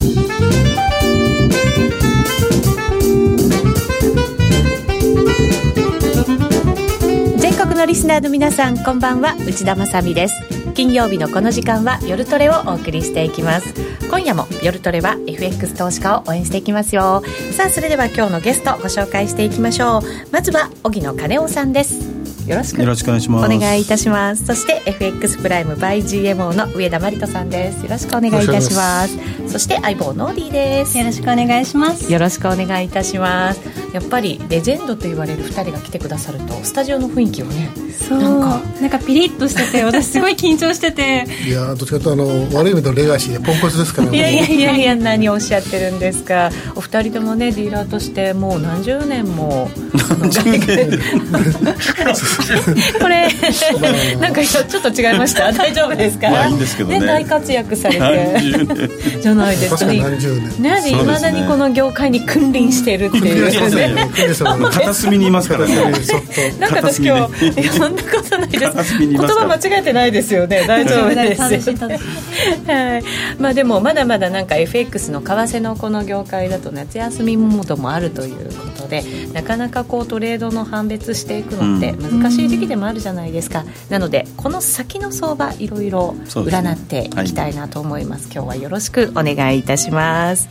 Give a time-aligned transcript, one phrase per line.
[0.00, 0.14] 全
[7.56, 9.34] 国のリスナーの皆さんこんばんは。
[9.46, 10.34] 内田まさです。
[10.74, 13.74] 金曜日のこの時間は夜トレをお送りしていきます。
[14.08, 17.24] 今夜も夜トレは FX 投資家を応援していきますよ。
[17.52, 20.02] さあそれでは今日のゲストご紹介していきましょう。
[20.30, 22.07] まずは荻野金夫さんです。
[22.48, 22.80] よろしく。
[22.80, 23.54] よろしくお願いします。
[23.54, 24.46] お願いいたします。
[24.46, 27.82] そして FX プライム by GMO の上田真理人さんです。
[27.84, 29.18] よろしくお願いいたします。
[29.48, 30.96] そして相棒ノーディーです。
[30.96, 32.10] よろしくお願いします。
[32.10, 33.60] よろしくお願いいたします。
[33.92, 38.22] やっぱりレジェンドと言われる2人が来てくださるとスタジオの雰囲気をねそう。
[38.22, 38.62] なんか。
[38.80, 41.26] なんかピリッとしてて私すごい緊張してて。
[41.46, 42.26] いやどっちかというとあの
[42.58, 46.50] 悪い意味のレガシーでポンコツですから、ね、いやいやいやいや何をおっしゃってるんですか。
[46.74, 49.68] お二人ともねディーラーとしてもう何十年も
[53.00, 53.28] これ
[54.20, 55.50] なんかちょっと違いました？
[55.52, 59.20] 大丈夫ですか、まあ、いいんですけどね、ね、大活躍されて。
[59.20, 59.86] じゃないですか。
[59.86, 60.02] ね
[60.58, 60.90] ね。
[60.90, 63.94] いまだにこの業界に君臨しているっていう。
[63.94, 64.08] ね。
[64.70, 65.74] 片隅にいますからね。
[66.58, 68.98] なんか私今日そんなことないです。
[68.98, 70.64] 言葉間違えてないですよね。
[70.66, 71.42] 大丈夫です。
[72.66, 73.04] はい。
[73.38, 90.48] まあでもまだまだなんか FX の為替のこの業界だと夏休みモードもあるということでなかなかこうトレードの判別していくのって難しい時期でもあるじゃないですか、うん、なのでこの先の相場いろいろ占っていきたいなと思います、ねはい、今日はよろしくお願いいたします。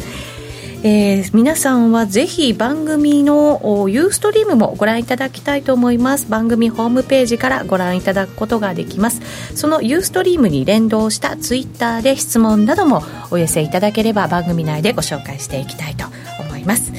[0.84, 6.30] えー、皆さんはぜひ番組のユーストリームもご覧いただきたいと思います。
[6.30, 9.22] 番組ホームページからご覧いただくことができます。
[9.56, 16.06] そのユーストリームに連動したツイッターで質問などもお寄せいただければ番組内でご紹介していきたいと
[16.40, 16.92] 思います、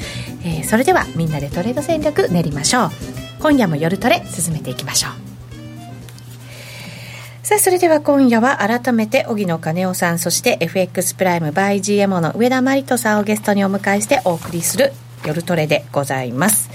[0.43, 5.11] えー、それではみんなでトレード戦略練りましょう今夜も夜トレ進めていきましょう
[7.49, 14.93] さあ、それでは今夜は改めて、荻野金夫さん、そして FX プライム by GMO の上田真理人さんをゲストにお迎えしてお送りする
[15.25, 16.69] 夜トレでございます。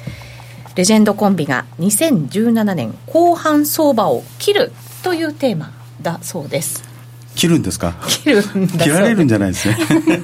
[0.74, 4.72] レジェンドコンビが2017年後半相場を切る
[5.04, 5.70] というテーマ
[6.02, 6.93] だそうです。
[7.34, 7.94] 切るんですか？
[8.08, 9.76] 切るん切られるんじゃないですね。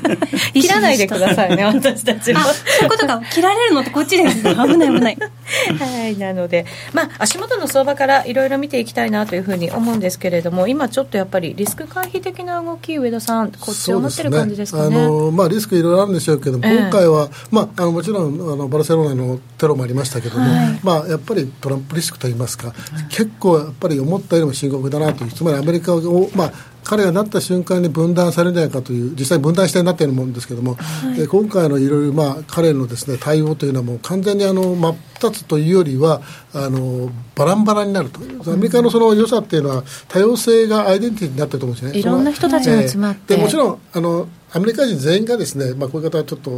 [0.54, 2.40] 切らないでくださいね私たちも。
[2.40, 2.48] そ
[2.82, 3.20] ういうことか。
[3.32, 5.18] 切られるのってこっちです危ない危ない。
[5.78, 22.76] はいなのでまあ足元の相場からいろいろ見ていきたいなというふうに思うんですけれども今ちょっとやっぱりリスク回避的な動き上田さんこっちを持ってる感じですかね、ね、あのまあリスクいろいろあるんでしょうけども、えー、今回はまああのもちろんあのバルセロナのテロもありましたけども、はい、まあやっぱりトランプリスクといいますか、はい、
[23.08, 26.52] 結構やっぱり思ったよりも深刻だなというつまりアメリカをまあ
[26.90, 36.20] 彼がなった瞬間に分断されないかという実際分断してなっているもんですけども、はい、今回のいろいろまあ彼のですね対応というのはもう完全にあの真っ二つというよりは
[36.52, 38.20] あのバランバラになると。
[38.50, 42.00] アメリカのその良さっていうのは多様性がアイデンティティになってると思うんですね。
[42.00, 46.50] いろんな人たちが集まって、えー、でもちろんあのアメリカ人全員がですね、まあ、こういう方はちょっと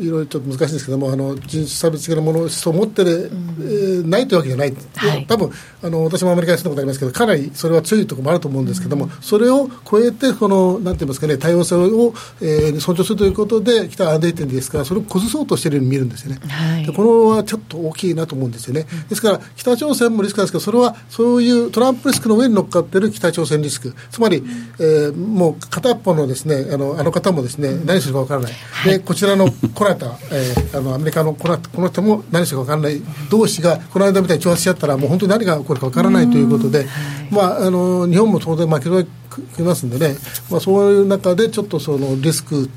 [0.00, 5.50] いろいろちょっと難しいんですけどもあの人種差別的なものを持ってる、うん、えー、ないというわけじゃない、はい、多分
[5.82, 23.94] あの私もアメリカに住んだことありますけどかなりそれは強いところもあると思うんですけども、うん、それを超えてこのなんて言いますかね多様性を、えー、尊重するということで来たアンデーテンですからそれを崩そうとしているように見えるんですよね、はい、でこのはちょっと大きいなと思うんですよね、うん、ですから北朝鮮もリスクですけどそれはそういうトランプリスクの上に乗っかっている北朝鮮リスク。
[24.10, 24.42] つまり、
[24.78, 33.02] えー、もう片っぽのですねあのあの方もですね何するか分からない、はい、でこちらのこのた、えー、あのアメリカのこのこの人も何するか分からない。
[33.30, 36.86] 同士がこの間みたいに挑発しちゃったらもう本当に何が起こるか分からないということで、
[37.30, 39.10] まあ、あの日本も当然負けて
[39.56, 40.16] きますんでね、
[40.50, 42.68] まあ、そういう中でちょっとそのリスク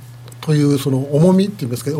[0.42, 1.92] というその重みっていうんですか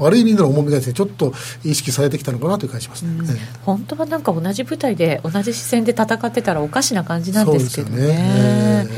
[0.00, 1.32] 悪い意味での重みがですねちょっと
[1.64, 3.26] 意識されてきたのかなという感じします、ね、うん、
[3.64, 8.06] 本当はなんか同じ舞台で同じ視線で戦ってたらおかしな感じなんですけどね。
[8.08, 8.88] ね。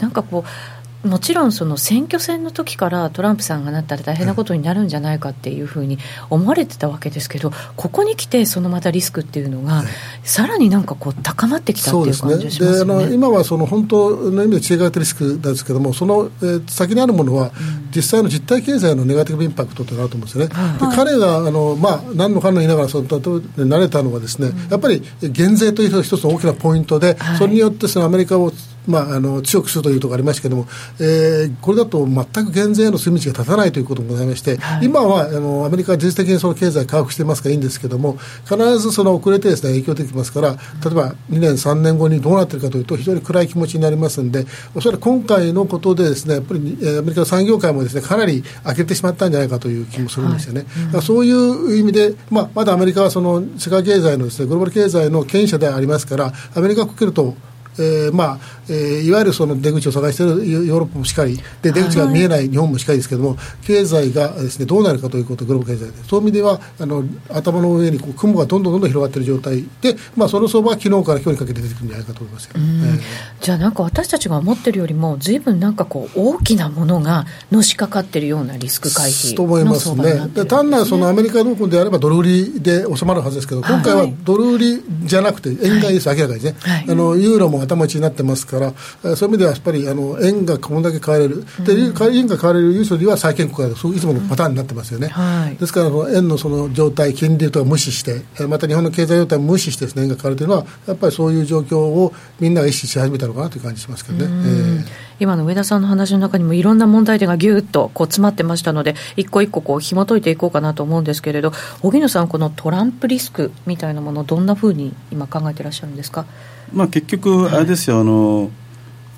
[0.00, 5.98] なんかこうもちろんその選挙戦の時からトランプさんがなったら大変なことになるんじゃないかっていうふうに
[6.30, 9.82] 思われてたわけですけど、ここに来て、そのまたリスクっていうのが、
[10.22, 17.50] さらになんかこう高まってきたっていう感じがします、ね、であの今はその本当の意味で違うリスクですけども、その、えー、先にあるものは、
[17.94, 20.54] 実際の実体経済のネガティブインパクトとなると思うんですよね。
[20.54, 28.52] はい、彼があの、まあ、何のかの言いながらその慣れたのはですね、やっぱり減税という一つの大きなポイントで、はい、それによってそのアメリカを
[28.86, 30.68] まあ、あの強くするというところがありましたけれども、
[30.98, 40.56] えー、これだと全く減税への筋道が立たないということもございまして、はい、今はあのアメリカは事実的にその経済回復してますからいいんですけれども、必ずその遅れてです、ね、影響出てきますから、例
[40.90, 46.60] えば2年、3年後にどうなっているかというと、非常に暗い気持ちになりますので、おそらく今回のことでです、ね、やっぱり
[46.98, 50.66] アメリカの産業界もです、ね、かなり開けてしまったんじゃないかという気もするんですよね。
[50.92, 57.34] はい、そういう意味で、まあ、まだアメリカはその世界経済のです、ね、グローバル経済の権威者でありますから、アメリカをかけると
[57.78, 58.38] えーまあ
[58.68, 63.36] えー、いわゆるその出口を探しているヨーロッパもしっかりで出口が見えない日本もしっかりですけれども、
[63.66, 73.00] 経済がです、ね、どうなるかということグローバル経済でそういう意味ではあの頭の上にこう雲がどんどんどんどん広がっている状態で、まあ、その相場は昨日から今日にかけて出てくるんじゃないかと思いますよ、えー、
[73.40, 104.24] じゃあなんか私たちが思ってるよりもずいぶんなんかこう大きなものがのしかかってるようなリスク回避と思いますね、で単なるそのアメリカのであればドル売りで収まるはずですけど、今回はドル売りじゃなくて、円買いです、はい、明らかにね、はい、あのユーロも頭打ちになってますから、そういう意味ではやっぱりあの円がこんだけ買われる、で円が買われるユーロは債券国がいつものパターンになってますよね、はい、ですから円のその状態、金利とか無視して、また日本の経済状態を無視してです、ね、円が買われているのは、やっぱりそういう状況をみんなが意識し始めたのかなという感じしますけどね。
[104.24, 116.26] えー今の上田さんの話の中にもいろんな問題点がぎゅっとこう詰まってましたので一個一個こう紐解いていこうかなと思うんですけれど荻野さんこのトランプリスクみたいなものどんなふうに今考えていらっしゃるんですか、
[116.72, 118.50] まあ、結局あれですよ、はい、あの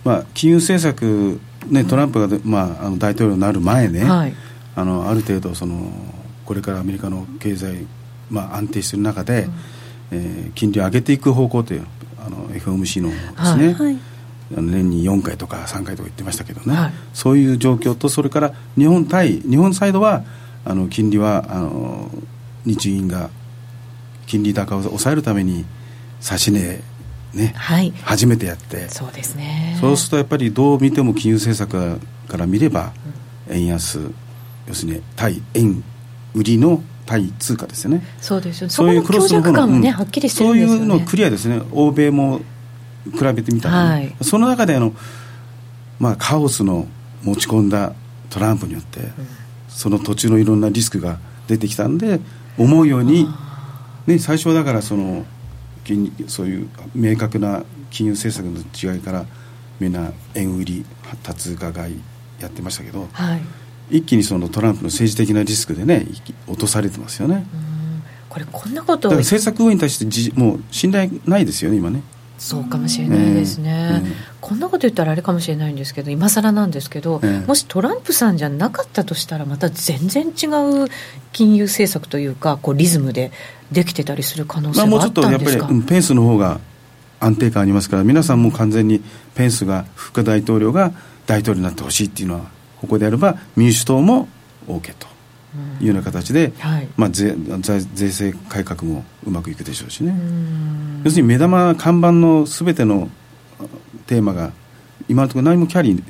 [0.05, 4.35] まあ、金融政策、ね、トランプが、まあ、あの大統領になる前ね、はい、
[4.77, 5.91] あのある程度その
[6.45, 7.87] これからアメリカの経済、
[8.31, 9.53] まあ、安定している中で、うん、
[10.13, 11.87] えー、金利を上げていく方向という
[12.19, 13.99] あの FOMC のですね、はい。
[14.51, 20.23] 年に4回とか3回とか言ってましたけどね、はい、そういう状況とそれから日本対日本サイドは
[20.67, 22.11] あの金利はあの
[22.65, 23.31] 日銀が
[24.27, 25.65] 金利高を抑えるために
[26.21, 26.81] 指値
[27.35, 28.89] ね、はい、初めてやって。
[28.89, 29.77] そうですね。
[29.81, 32.93] そうするとやっぱりどう見ても金融政策から見れば、
[33.49, 34.01] 円安
[34.67, 35.83] 要するに対円
[36.35, 38.03] 売りの対通貨ですよね。
[38.21, 41.61] そうですよそういうクロスの方の、ね、はっきりしてるんですよ、ね、そういうのクリアですね。
[41.73, 42.41] 欧米も
[43.13, 44.95] 比べてみたら、ね、はい、その中であの、
[45.99, 46.87] まあ、カオスの
[47.23, 47.93] 持ち込んだ
[48.31, 49.11] トランプによって、うん、
[49.69, 52.21] その途中のいろんなリスクが出てきたんで
[52.57, 53.29] 思うように、
[54.07, 55.27] ね、最初はだからその
[56.29, 59.27] そういう明確な金融政策の違いから
[59.81, 60.85] みんな円売り
[61.23, 62.01] 多通貨買い
[62.41, 63.37] やってましたけど、は
[63.91, 66.07] い、一気にそのトランプの政治的なリスクでね
[66.47, 67.47] 落とされてますよね。
[68.29, 72.03] これこんなこと政策運営に対してじもう信頼ないですよね今ね。
[72.37, 76.75] そうかもしれないですね、えー、こんなこと言ったらあれかもしれないんですけど今更なん。
[76.75, 80.47] ですけど、えー、もしトランプさんじゃなかったとしたらまた全然違
[80.85, 80.89] う
[81.33, 83.33] 金融政策というかこうリズムで
[83.73, 86.61] できてたりする可能性はあったんですか、まあ、もうちょっとやっぱりペンスの方が
[87.21, 89.03] 安定感ありますから皆さんも完全に
[89.35, 90.93] ペンスが副大統領が
[91.27, 92.47] 大統領になってほしいっていうのは
[92.81, 94.29] ここであれば民主党も
[94.67, 95.14] OK と。
[95.81, 97.35] いうような形で、はい、まあ、税
[97.95, 100.15] 税制改革もうまくいくでしょうしね。
[101.05, 103.09] 要するに目玉看板のすべての
[104.07, 104.53] テーマが
[105.09, 106.03] 今のところ何もキャリー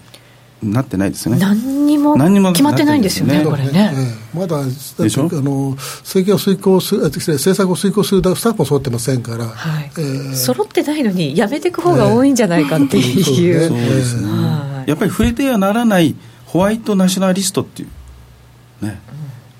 [0.62, 1.40] なってないですよね。
[1.40, 2.16] 何にも
[2.52, 3.44] 決まってないんですよね、ね。
[3.44, 5.28] これね、えー、まだでしょ？
[5.30, 9.90] あの政権を遂行する政策を遂行するスタッフも揃ってませんから、はい。
[9.98, 16.14] えー、揃ってないのにやめていく方が多いんじゃないかっていう、えー、そうですね、やっぱり触れてはならない
[16.46, 17.86] ホワイトナショナリストってい
[18.80, 19.00] うね、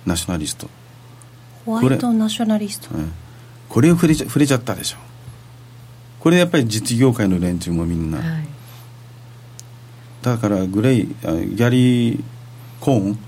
[0.06, 0.68] ナショナリスト。
[1.64, 2.90] ホワイトナショナリスト。
[2.90, 3.12] これ,、うん、
[3.68, 4.98] これを触れちゃ触れちゃったでしょ。
[6.20, 8.46] これやっぱり実業界の連中もみんな、はい、
[10.22, 12.24] だからグレイギャリー・
[12.80, 13.18] コーン、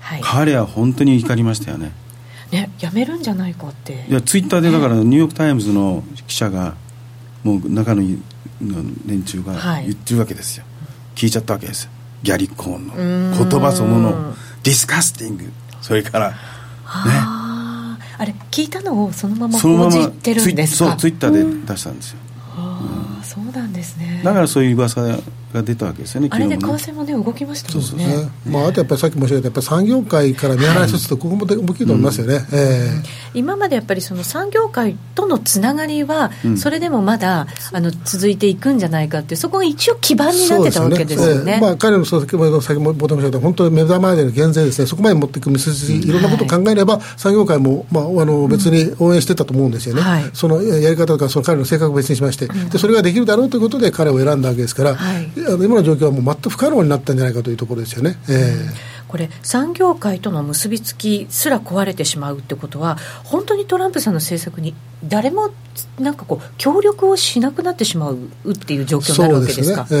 [0.00, 1.92] はい、彼は本当に怒りましたよね。
[2.52, 4.06] ねやめるんじゃないかって。
[4.08, 6.76] いやツイッターでだからニューヨーク・タイムズの記者が
[7.42, 8.02] もう中の
[9.06, 10.70] 連中が言ってるわけですよ、は
[11.16, 11.90] い、聞いちゃったわけですよ。
[12.22, 12.94] ギャリー・コーンの。
[13.36, 16.30] 言葉そのの disgusting それから。
[16.30, 16.36] ね
[18.18, 20.90] あれ聞いたのをそのまま報じてるんですか？
[20.90, 22.18] そうツイッターで出したんですよ、
[22.56, 24.20] うん、そうなんですね。
[24.22, 25.00] だからそういう噂
[25.52, 27.88] が出たわけですよね、あれで為替もね、動きましたもんね。
[27.88, 32.42] そうですねまあ、あとやっぱりさっき申し上げた、やっぱり産業界から見放しつつと、ここも大きいと思いますよね、うん。
[32.52, 41.44] えー、今までやっぱりその産業界とのつながりは、それでもまだ、あの続いていくんじゃないかって、そこが一応、基盤になってたわけですよね。
[41.44, 41.52] ね。
[41.54, 46.12] えー、まあ、彼の先ほど先ほど申し上げた、本当に目玉での減税ですね、そこまで持っていく道筋、い。
[46.12, 58.16] ろんなことを考えれば、はい、産業界も、まあ、あの別に応援してたと思うんですよね、はい、そのやり方とか、その彼の性格を別にしまして、で、それができるだろうということで、彼を選んだわけですから、はい、あの今の状況はもう全く不可能になったんじゃないかというところですよね。
[58.28, 65.50] えーこれ産業界との結びつきすら壊れてしまうってことは本当にトランプさんの政策に誰も
[65.98, 68.16] なんかこう協力をしなくなってしまう
[68.52, 69.88] っていう状況になるわけですか、ね。
[69.90, 69.94] え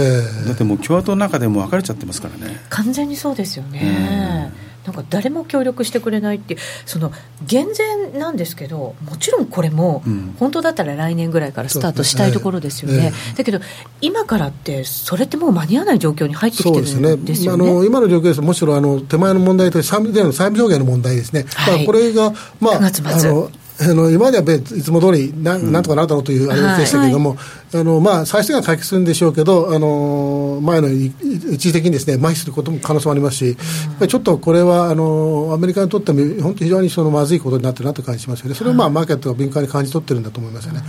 [0.44, 2.58] ー、だってもう共和党の中でも分かれちゃってますからね。
[2.70, 4.50] 完全にそうですよね、
[4.84, 7.12] なんか誰も協力してくれないってその
[7.46, 10.02] 減税なんですけどもちろんこれも、
[10.38, 13.60] 本当だったら来年ぐらいからスタートしたいところですよね、ねだけど
[14.00, 18.40] 今からってそれってもう間に合わない状況に入ってきてるんですよね、ね、あの今の状況です。
[18.40, 23.30] むしろあの手前の問題と債務上限の問題ですね、はい、これが、まあ、9月末。
[23.30, 27.38] あのえあの今まではいつも通りななんとかなるだろうというあれでしたけれども、はい、
[27.80, 33.56] あのまあ、最終的には解決するんでしょうけど、あの前の一時的にです、ね、麻痺することも可能性もありますし、
[34.00, 40.82] うん、ちょっとこれはあのアメリカにとっても本当に非常にそのまずいことになってるなと感じしますよね、それを、まあ、マーケットが敏感に感じ取ってるんだと思いますよね、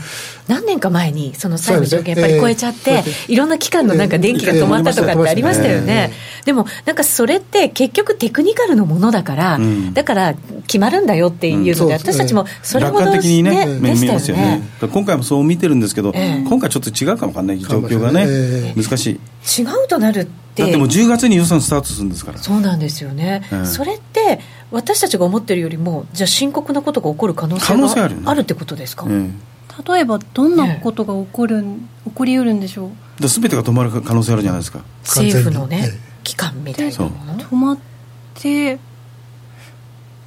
[0.47, 6.11] 何年か前に、その債務上限、やっぱり超えちゃって、えー、いろんな期間のなんか電気が止まったとかってありましたよね、
[6.45, 10.35] でもなんかそれって結局、テクニカルのものだから、うん、だから
[10.67, 19.61] 決まるんだよっていうので、私たちもそれほど、ね、的にね、ね見ますよね、今回もそう見てるんですけど、えー、今回ちょっと違うかもわかんない状況がね、えー、難しい。
[19.61, 22.37] 違うとなるだってもう10月に予算スタートするんですから。
[22.37, 24.39] そうなんですよね、えー、それって
[24.71, 33.27] 私たちが思ってるよりもじゃあ深刻なことが起こる可能性があるってことですか、えー、例えばどんなことが起こる、ね、起こりうるんでしょう？
[33.27, 34.83] すべてが止まる可能性あるじゃないですか。
[35.03, 35.89] 政府のね、
[36.23, 37.39] 機関みたいなもの。
[37.39, 37.77] 止まっ
[38.35, 38.79] て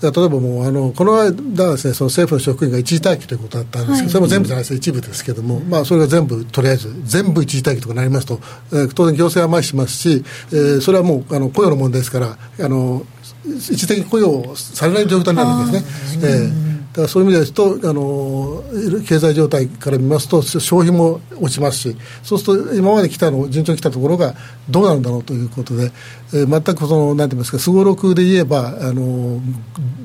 [0.03, 1.33] 例えばもうあのこの間
[1.73, 8.41] ですねその政府の職員が一時待機ということだったんですけど、はい、それも全部じゃないです一部ですけども、まあ、それが全部とりあえず全部一時待機とかなりますと、
[8.73, 13.07] えー、当然行政は麻痺しますし、えー、それはもうあの雇用の問題ですからあの
[13.45, 16.23] 一時的に雇用されない状態になるわけですね。
[16.25, 18.65] えーだからそういう意味ですとあの
[19.07, 24.35] 経済状態から見ますと消費も落ちますしそうすると今まで来たの順調に来たところが
[24.71, 25.93] どうなるんだろうということで、
[26.33, 29.41] えー、全くそのなんて言いますかすごろくで言えばあの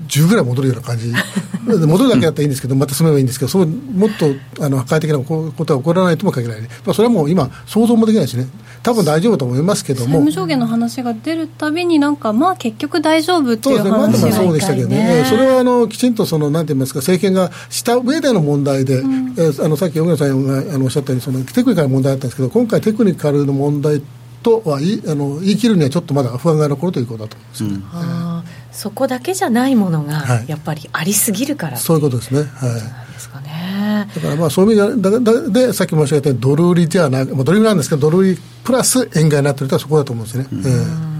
[0.07, 1.13] 10ぐらい戻るような感じ。
[1.63, 8.47] 戻るだけだったらいいんですけどまた進めばいいんですけどそうもっとあの破壊的なことは起こらないとも限らない、ね、まあ、それはもう今想像もできないしね。
[8.83, 10.05] 多分大丈夫と思いますけども。
[10.05, 15.23] 債務上限の話が出るたびになんかまあ結局大丈夫っていう話がそうでしたけどね。
[15.29, 24.01] それはあのきちんとそのなんて言いますか政権がした上での問題で、うん、えあのさっき小倉さんがあのおっしゃったようにそのテクニカルな問題だったんですけど今回テクニカルの問題
[24.43, 32.41] とは言いあの言い切るにはちょっとまだ不安が残るということだと思います、ね、うん、そこだけじゃないものがやっぱりありすぎるから、はい、そういうことですね。
[32.41, 33.01] はい。
[34.15, 40.47] だからまあそういう意味ででさっき申し上げたようにドル売りじゃなく、まあ、ドル売りなんですけどドル売りプラス円買いになってるとはそこだと思うんですね。
[40.51, 41.10] うん、えー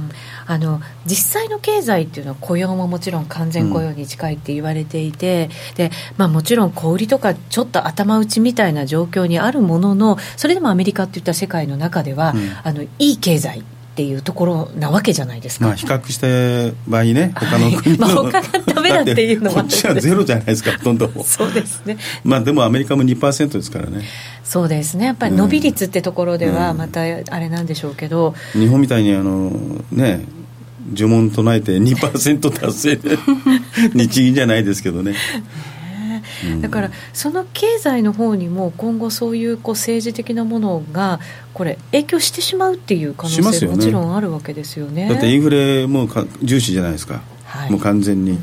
[0.52, 21.10] あの実際の経済っていうのは雇用ももちろん完全雇用に近いって言われていて、うん、でまあ、もちろん小売りとかちょっと頭打ちみたいな状況にあるもののそれでもアメリカっていった世界の中では、うん、あのいい経済っていうところなわけじゃないですか、まあ、比較した場合ね、他の国の、はい、まあ、他がダメだっていうのはこっちはゼロじゃないですか、ほとんど。
[21.24, 24.04] そうですね、まあ、でもアメリカも2%ですからね。
[24.44, 25.06] そうですね。
[25.06, 27.06] やっぱり伸び率ってところではまたあ
[27.40, 29.50] れなんでしょうけど、うん、日本みたいにあの
[29.92, 30.26] ね
[30.94, 33.18] 呪文唱えて2%達成で。
[33.94, 35.16] 日銀じゃないですけどね。
[36.62, 41.20] だからその経済の方にも今後そういうこう政治的なものが
[41.54, 46.08] これ影響してしまうっていう可能性ももちろんあるわけですよね、ね、だってインフレも
[46.42, 48.40] 重視じゃないですか、はい、もう完全に、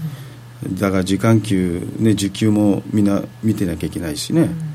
[0.64, 4.67] うん、だから時間給、ね、時給もみんな見てなきゃいけないしね、うん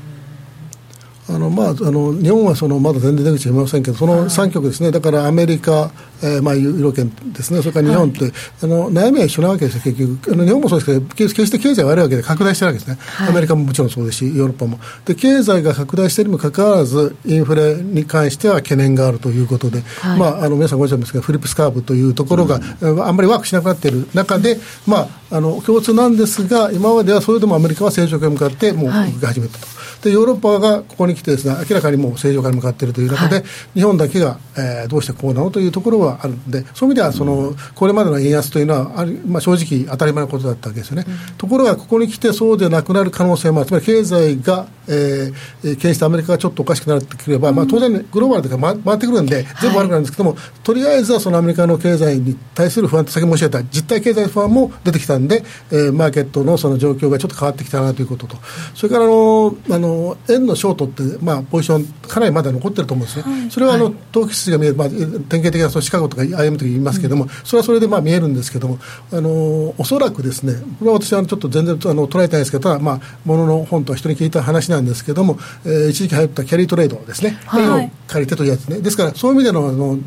[1.26, 5.90] あのまあ、あの日本はそのまだ全然出口見ませんけど、その3局ですね、だからアメリカ、
[6.22, 14.78] えーまあ、ユーロ圏ですね、それから日本って、はい、あの悩みは一緒なわけですよ、結局、あの日本もそうですけど、決して経済悪いわけで拡大してるわけですね、はい、アメリカももちろんそうですし、ヨーロッパも。
[15.06, 29.73] で、経済が拡大しているにもかかわらず、インフレに関しては懸念があるということで、はい、まあ、あの皆さんご存知ですが、フリップスカーブというところが、うん、あんまりワークしなくなっている中で、まあ、あの共通なんですが、今まではそれでもアメリカは正常化に向かって、もう動き始めたと。
[30.04, 33.44] でヨーロッパがここに来てです、ね、明らかにもう正常化に向かっているという中で、はい、
[33.74, 41.04] 日本だけが、えー、どうしてこうなのというところはあるので、そういう意味ではその、これまでの円安というのはある、まあ、正直、当たり前のことだったわけですよね。
[41.08, 58.36] うん、ところが、ここに来てそうでなくなる可能性もある、つまり経済が、えー、牽してアメリカがちょっとおかしくなってくれば、うん、まあ、当然、グローバルで回回ってくるんで、全部悪くなるんですけども、はい、とりあえずはそのアメリカの経済に対する不安と、先申し上げた実体経済不安も出てきたんで、えー、マーケットのその状況がちょっと変わってきたなということと、
[58.74, 59.93] それからあのあの
[60.28, 65.02] 円のショートって、まあ、ポジション、かなりまだ残ってると思うんですね、はい、それはあの、はい、投機筋が見える、まあ、典
[65.40, 68.78] 型的なそのシカゴとか IM とか言いますけれども、うん、それはそれでまあ見えるんですけども、
[69.12, 79.98] あのおそらくですね、これは私はちょっと全然あの捉えたいんですけど、ただ、まあ、ものの本とは人に聞いた話なんですけども、えー、一時期入ったキャリートレードですね、はい、を借りてというやつね、ですから、そういう意味でのあの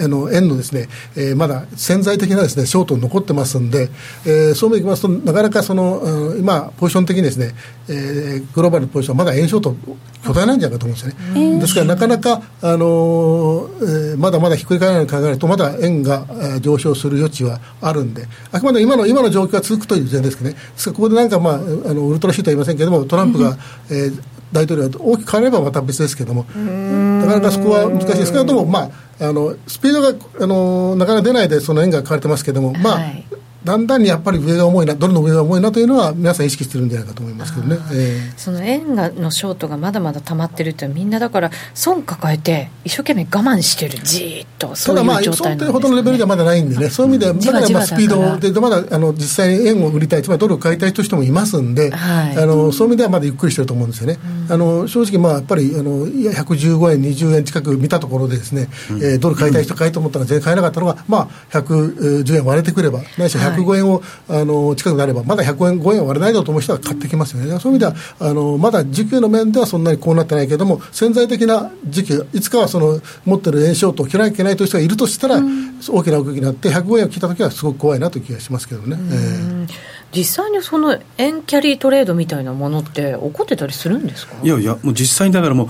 [0.00, 3.90] あの円のですね、えー、まだ潜在的なですねショート残ってますんで、
[4.24, 7.54] えー、そういう意味でいきますとなかなかその今ポジション的にですね、
[7.88, 9.76] えー、グローバルのポジションはまだ円ショート
[10.24, 11.60] 巨大なんじゃないかと思うんですよね。
[11.60, 20.56] ですからなかなかあのー、えー、まだまだひっくり返らない考えるとまだ円が、えー、上昇する余地はあるんであくまで今の今の状況が続くという前提ですけどね。
[20.56, 23.56] ですからここでなんかまああのウルトラシートは言いませんけれどもトランプが、
[23.90, 28.06] えー大統領が大きく変わればまた別ですけども、なかなかそこは難しい。
[28.18, 28.90] ですけれども、ま
[29.20, 33.24] あ、あのスピードがあのなかなか出ないで、その円が変われてますけども、まあ、はい。
[33.64, 54.18] だんだんにやっぱり上が重いな、ドルの上が重いなというのは、皆さん意識してるんじゃないかと思いますけどね、えー、その円がのショートがまだまだ溜まってるって、みんなだから、損抱えて、一生懸命我慢してる、じーっと、そういう状態なんです、ね、ただまあ、損というほどのレベルではまだないんでね、そういう意味では、だからまあスピードで、まだあの実際に円を売りたい、つまりドルを買いたい人もいますんで、はい、あのそういう意味ではまだゆっくりしてると思うんですよね。
[54.46, 67.58] うん、あの正直、まあ、やっぱりあの115円、20円近く見たところでですね、うん、えー、ドル買いたい人買いと思ったら全然買えなかったのが、まあ、110円割れてくれば、ないしは105円を、はい、あの近くなれば、まだ105円、5円割れないだろうと思う人は買ってきますよね。
[67.60, 78.96] そういう意味ではあのまだ需給の面ではそんなにこうなってないけれども、潜在的な時期、いつかはその持ってる円ショートを切らなきゃいけないという人がいるとしたら、うん、大きな動きになって、105円を切ったときはすごく怖いなという気がしますけどね。
[79.10, 79.68] えー、
[80.14, 84.34] 実際にその円キャリートレードみたいなものって起こってたりするんですか？
[84.42, 85.68] いやいや、もう実際にだからもう、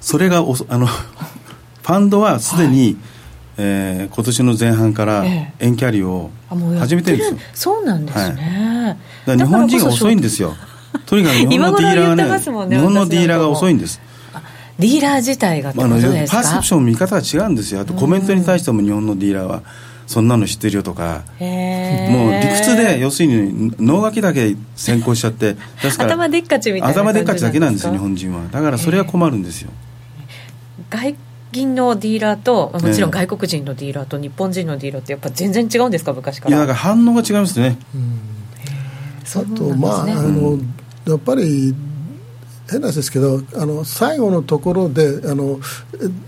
[0.00, 2.96] それがおあのファンドはすでに、はい
[3.56, 5.24] えー、今年の前半から
[5.58, 6.30] 円キャリーを
[6.78, 10.56] 始めてるんですよ、ええ、そうなんですね、はい、日本人が遅いんですよ。
[11.06, 12.76] とにかく日本のディーラーはね。
[12.76, 14.00] 日本のディーラーが遅いんです。
[14.78, 17.80] ディーラー自体がってことですか、パーセプション見方が違うんですよ。
[17.80, 19.62] あとコメントに対しても日本のディーラーは
[20.06, 21.22] そんなの知ってるよとか。
[21.38, 25.56] もう理屈で要するに脳書きだけ先行しちゃって
[25.98, 28.48] 頭でっかちみたいな頭でっかちだけなんですよ日本人は。
[28.50, 29.70] だからそれは困るんですよ。
[30.90, 31.14] 外
[31.54, 36.78] 銀のディーラーともちろん外国人のディーラーと日本人のディーラーってやっぱ全然違うんですか昔からいやだから。
[36.78, 40.58] 反応が違いますね、うん、あとまああの
[41.06, 41.72] やっぱり
[42.68, 45.60] 変な話ですけどあの最後のところであの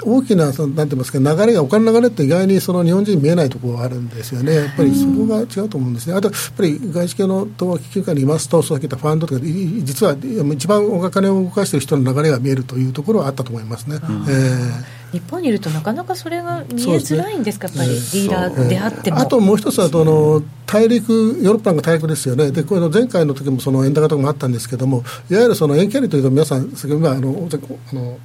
[0.04, 4.54] 大きなそのなんて言いますか流れがお金の流れって意外にその日本人見えないところがあるんですよね。
[4.54, 6.14] やっぱりそこが違うと思うんですね。
[6.14, 10.14] あとやっぱり外資系の東和基金にいますとそういったファンドとか実は
[10.54, 13.97] 一番お金を動かしている人の流れが見えるというところはあったと思いますね。
[13.97, 19.19] えー日本にいるとなかなかそれが見えづらいんですか、すね、やっぱりディーラーであっても。
[19.19, 28.19] あともう一つはあの大陸、ヨーロッパの大陸ですよね、でこの前回の時もその円高とかもあったんですけども、いわゆるその円キャリーというと、皆さん、先ほどあのあの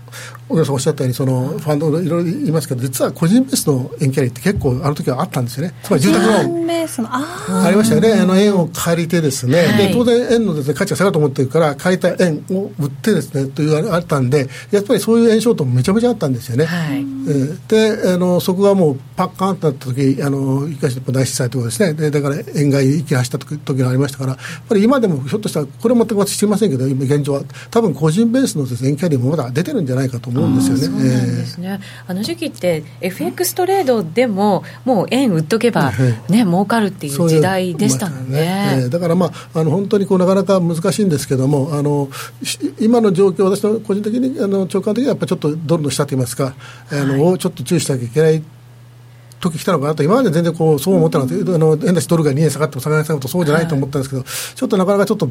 [0.50, 6.62] 小倉さんおっしゃったように、そのファンド、いろいろ言いますけど、実は個人ベースの円キャリーって結構、あの時はあったんですよね、つまり住宅ローン。
[7.64, 16.66] ありましたよね、あの円を借りて、ですね、はい、で当然、円のです、ね、価値が下がると思ってるから、借りた円を売ってですねというあったんで、やっぱりそういう円ショートもめちゃめちゃあったんですよね。
[16.66, 21.94] はい、えー、であのそこがもうパッカーンとなった時あの東日本大震災とかですね。
[21.94, 27.42] でだから円買い一気走った時時がありましたからやっぱり今でもひょっとしたらこれ全く私知りませんけど今現状は。
[27.70, 30.84] 多分個人ベースのです、ね、円キャリーもまだ出てるんじゃないかと思うんですよね。
[30.84, 35.92] そうなんですね、えー、あの時期って FX トレードでももう円売っとけば
[36.30, 38.40] ね儲かるっていう時代でしたもんね。
[38.42, 42.10] ねえー、だからまああの本当にこうなかなか難しいんですけどもあの
[42.80, 46.54] 今の状況私の個人的にあの長官的にはやっぱりちょっとドルの下といいますか、
[46.92, 48.44] あの、はい、ちょっと注意しなきゃいけない
[49.42, 55.30] 時来たのかなと、今まで全然こうそう思ってなかった、あの変だしドルが2円下がっても下がらないとそうじゃないと思ったんですけど、はい、ちょっとなかなかちょっと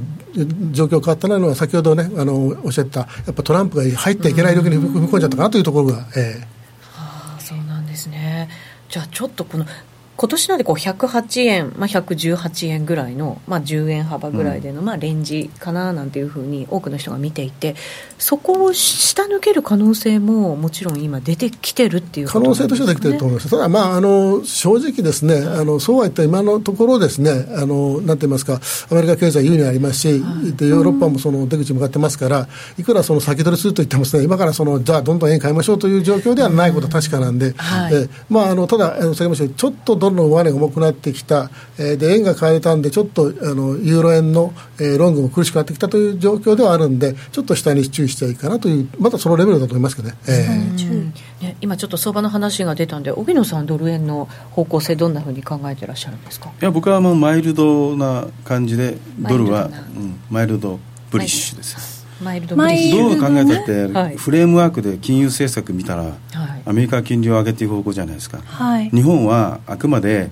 [0.73, 6.07] 状況変わったのは、先ほどね、あのおっしゃった、やっぱトランプが入っていけない時に踏み込んじゃったかなというところが。
[6.17, 6.41] えー、
[7.01, 8.49] はあ、そうなんですね。
[8.89, 9.65] じゃあちょっとこの
[10.21, 17.75] 今年なんでこう108円、まあ、118円ぐらいの、まあ、10円幅ぐらいでの、まあ、レンジかななんていうふうに多くの人が見ていて
[18.19, 23.49] そこを下抜ける可能性ももちろん今出てきてるっていう、ね、可能性としてはできてると思います。
[23.49, 32.47] ただ、まあ、あの正直ですねあのそうは言った今のところですねあのなんて言いますかアメリカ経済有利にありますし、はい、でヨーロッパもその出口向かってますから
[32.79, 50.15] いくらその先取りすると言ってもですね今からそのじゃあどんどん円買いましょうという状況ではないことは確かなんで、はい、えまあ、あのただ先ほどもちょっとドルの上値が重くなってきた、えー、で円が買えたんで、ちょっとあのユーロ円の、えー、ロングも苦しくなってきたという状況ではあるんで、ちょっと下に注意していいかなという、まだそのレベルだと思いますけどね。
[50.29, 51.13] えー。
[51.41, 56.51] ね今ちょっと相場の話が出たんで、荻野さん、ドル円の方向性、どんなふうに考えてらっしゃるんですか？
[56.61, 60.79] いや僕はもうマイルドな感じで、ドルはマイルド,、うん、マイルド
[61.11, 61.90] ブリッシュです。
[62.21, 63.11] マイルドブリッシュ。
[63.11, 66.15] どう考えたって、はい、フレームワークで金融政策見たら、はい、
[66.67, 70.31] アメリカは金利を上げていく方向じゃないですか、はい、日本はあくまで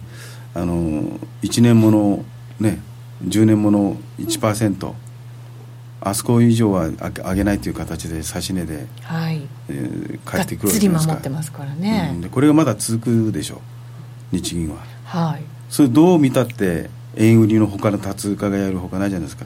[0.54, 2.24] あの1年もの
[2.60, 2.80] ね
[3.24, 4.92] 10年もの1%
[6.00, 9.42] あそこ以上は上げないという形で指値で、はい。
[9.68, 11.14] えー、返ってくるわけですか。
[11.14, 13.56] 守ってますからね、うん、これがまだ続くでしょ。
[13.56, 13.58] う
[14.30, 14.76] 日銀は。
[15.04, 15.42] はい。
[15.68, 19.44] それどう見たって円売りの他の多通貨がやるほかないじゃないですか。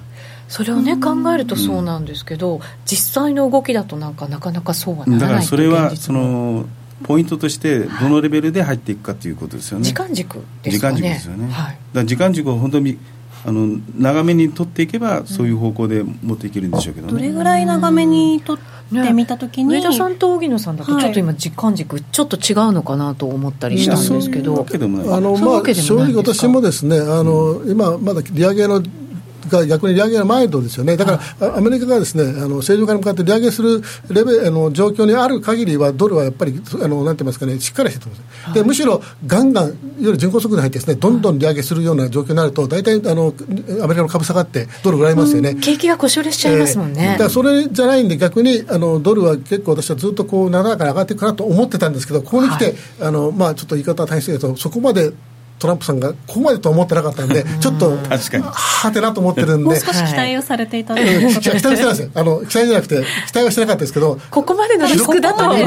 [0.48, 6.66] それをね考えるとそうなんですけど、うん、実際の動きだとなんかなかなかそうはならないだからそれはその
[7.04, 10.96] ポイントとしてどのレベルで入っていくかということですよね、時間軸ですかね。
[10.96, 12.98] 時間軸ですよね、はい、だ時間軸を本当に
[13.44, 28.82] あの長めに取っていけばそういう方向で持っていけるんでしょうけど、ね、どれぐらい長めに取ってみたときに、ね、上田さんと荻野さんだとちょっと今時間軸ちょっと違うのかなと思ったりしたんですけど、あのまあ正直私もですねあの今まだ利上げの
[29.58, 43.34] が逆に利上げがマイルドですよね、だからアメリカがですねあの政治家に向かって利上げするレベあの状況にある限りは、ドルはやっぱりあのなんて言いますかね、しっかりしてるんです、でむしろガンガン、いわゆる巡航速度に入ってですね、どんどん利上げするような状況になると、大体あの
[43.82, 47.02] アメリカの株下がって、ドル売られますよね、景気が故障しちゃいますもんね。
[47.02, 55.12] えー、だからそれじゃないんで、逆にあのドルは結構、私はずっとこう、なだらかに上がっていくかなと思ってたんですけど、ここに来て、はい、あのまあ、ちょっと言い方は大変ですけど、そこまで
[55.62, 65.44] トランプさんがここまでとは思ってなかったんで、ちょっとはてなと思ってるんで、もう少し期待をされていた、はい、期待してないですあの、期待じゃなくて、期待はしてなかったですけど、ここまでのリスクだと。
[65.44, 65.64] は、まあ、こ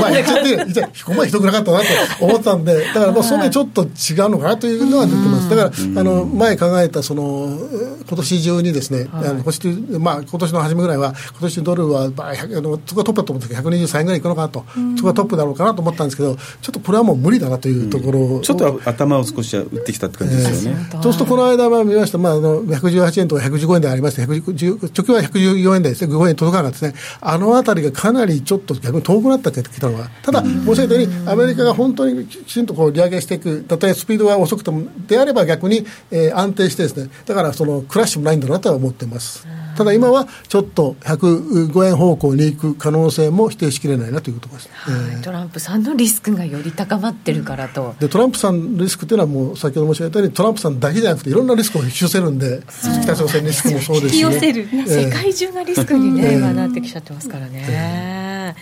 [1.06, 1.86] こまでひどくなかったなと
[2.26, 3.90] 思ったんで、 だから、まあ、それでちょっと違う
[4.30, 5.50] のかなというのは出てます。
[5.50, 7.58] だから、あの前考えたその
[8.06, 9.68] 今年中にですね、あの今年
[10.00, 13.46] まあ今年の初めぐらいは今年ドルは、まあ、あのそこがトップだと思った。
[13.48, 14.66] けど123円ぐらいいくのかなと、
[14.98, 20.80] そこがトップだろうかなと思ったんですけど、ちょっとこれはもう無理だなというところ、ちょっと頭を少し打ってきたって感じですよね。
[20.80, 20.88] ね。
[21.02, 39.48] そうするとこの間は見ました、まあ、あの118円とか115円でありまして、貯金は114円台ですね、5円届かなかったですね、あのあたりがかなりちょっと逆に遠くなったってきたのは、ただ、申し上げたように、アメリカが本当にきちんとこう利上げしていく、たとえスピードが遅くても、であれば逆に、えー、安定してですね、だからそのクラッシュもないんだなとは思ってます。
[39.76, 47.94] ただ今はちょっと105円方向に行く可能性も否定しきれないなというところです、はい、トランプさんのリスクがより高まってるからと。
[48.00, 52.62] でトランプさんのリスクというのはもう先ほど申し上げたようにトランプさんだけじゃなくていろんなリスクを引き寄せるんで
[53.04, 58.56] 北朝鮮リスクもそうですし、ね、引き寄せる、えー、世界中がリスクにね、今なってきちゃってますからね。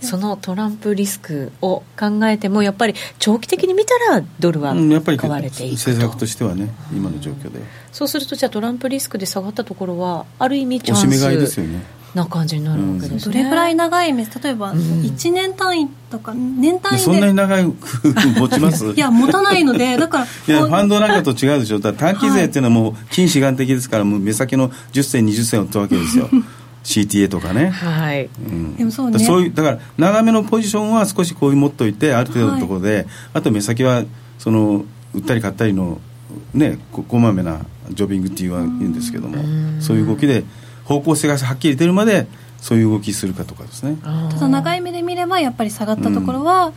[0.00, 4.74] そのトランプリスクを考えても、やっぱり長期的に見たら、ドルは
[5.16, 7.60] 買われていく、うん、政策としてはね、今の状況で。
[7.92, 11.60] そうすると、じゃあ、トランプリスクで下がったところは、ある意味、チャンス
[12.14, 17.74] な感じになるわけです、ね、どれぐらい長い目、例えば1年単位とか、年単位で、そんなに長く
[18.38, 18.86] 持ちます？
[18.92, 26.28] いや、持たないので、 だから、いやファンドなんかと違うでしょ、だ短期税っていうのはもう、近視眼的ですから、もう目先の10銭、20銭を売ったわけですよ。
[26.82, 29.18] CTA とかね、はい、うん、でもそうね。
[29.18, 34.02] そういうだから長めのポジションは少しこういう持っといてある程度のところで、はい、あと目先は
[34.38, 36.00] その売ったり買ったりの
[36.54, 39.36] ねここまめなジョビングって言うんですけども。
[39.82, 40.44] そういう動きで
[40.90, 42.26] 方向性がはっきり出るまで
[42.60, 43.96] そういう動きするかとかですね。
[44.02, 46.72] ただ長い目で見ればやっぱり下がったところは、うん。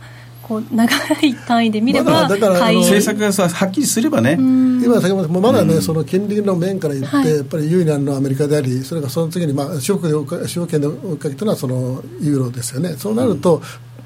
[0.46, 12.94] こう長い単位で見れば、だから政策がさはっきりすればね、今、先ほどまだね、その金利の面から言って、やっぱり優位なのはアメリカであり、それからその次に、まあ、証券で証券で追いかけたのはそのユーロですよね。
[12.98, 13.62] そうなると、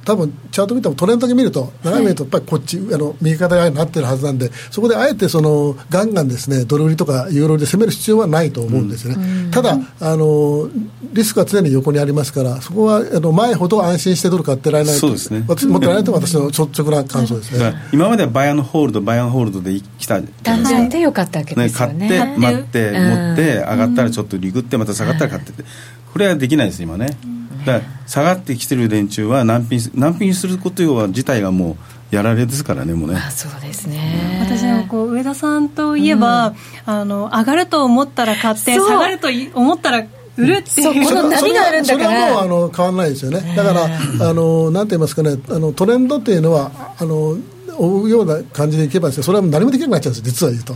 [0.08, 2.02] 多分チャート見てもトレンドだけ見ると長い。
[2.02, 10.70] 目とやっぱりこっち、あの右肩になってるはずなんでそこであえてそのガンガンですねドル売りとかユーロ売りで攻める必要はないと思うんですね、うん、ただあの
[11.12, 15.44] リスクは常に横にありますからそこはあの前ほど安心してドル買ってられないそうですね。
[15.46, 25.64] 私持ってられないと私の率直な感想ですね、今まではバイアンホールドバイアンホールドで来た単純でよかったわけですよね、ね、買って待って持って上がったらちょっとリグってまた下がったら買ってって。
[26.12, 31.76] これはできないです今ね、うんだ下がってきてる連中は難品難品すること自体がも
[32.12, 33.16] うやられですからねもうね。
[33.18, 34.40] あそうですね。
[34.42, 36.54] 私はこう上田さんといえば、うん、
[36.86, 41.04] あの上がると思ったら買って下がると思ったら売るっていう。
[41.04, 42.08] その波があるんだから。
[42.08, 43.54] それはもうあの変わらないですよね。
[43.54, 47.36] だからあのなんて言いますかねあのトレンドっていうのはあの
[47.78, 50.74] 追うような感じでいけばそれは何もできなくなっちゃうんです実は言うと。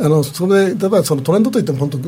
[0.00, 1.98] あのそれで例えばそのトレンドといっても本当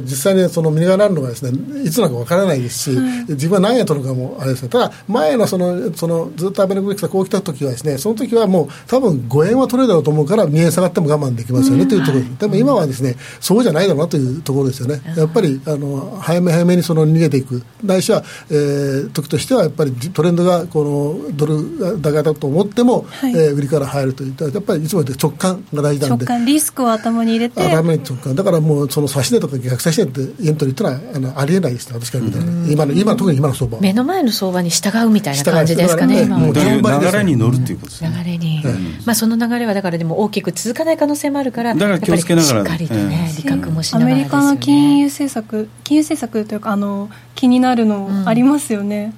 [0.00, 2.98] 実際にその右側にあるのがですねいつなのかわからないですし、
[3.28, 15.00] 自分は何円取るかもあれですねただ前のそのそのずっとアベノミクスがこう来た時はですねその時はもう多分5円は取れるだろうと思うから2円下がっても我慢できますよね、というところでも今はですねそうじゃないだろうなというところですよね。
[15.16, 17.62] やっぱりあの早め早めにその逃げていく。
[17.82, 26.24] ないしは、えー、時としてはやっぱりトレンドがこのドル高だと思っても、はい、えー、売りから入るといったやっぱりいつも直感が大事なんで。
[26.26, 27.60] 直感リスクを頭に入れて。
[27.62, 36.42] だからもうその差し値とか逆差し値ってエントリーってのはあのありえないですね私から見たら、ね、今の今特に今の相場目の前の相場に従うみたいな感じですかね今は。
[36.42, 38.12] ね流れに乗るっていうことですね。
[38.24, 38.62] 流れに、
[39.04, 49.14] まあその流れはだからでも大きく続かない可能性もあるからだから気をつけながらしっかりとね、理覚もしながら、アメリカの金融政策金融政策というかあの気になるのありますよね、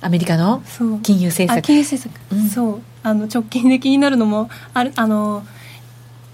[0.00, 0.62] アメリカの
[1.02, 1.64] 金融政策。
[1.64, 5.44] 金融政策、そうあの直近で気になるのもあるあの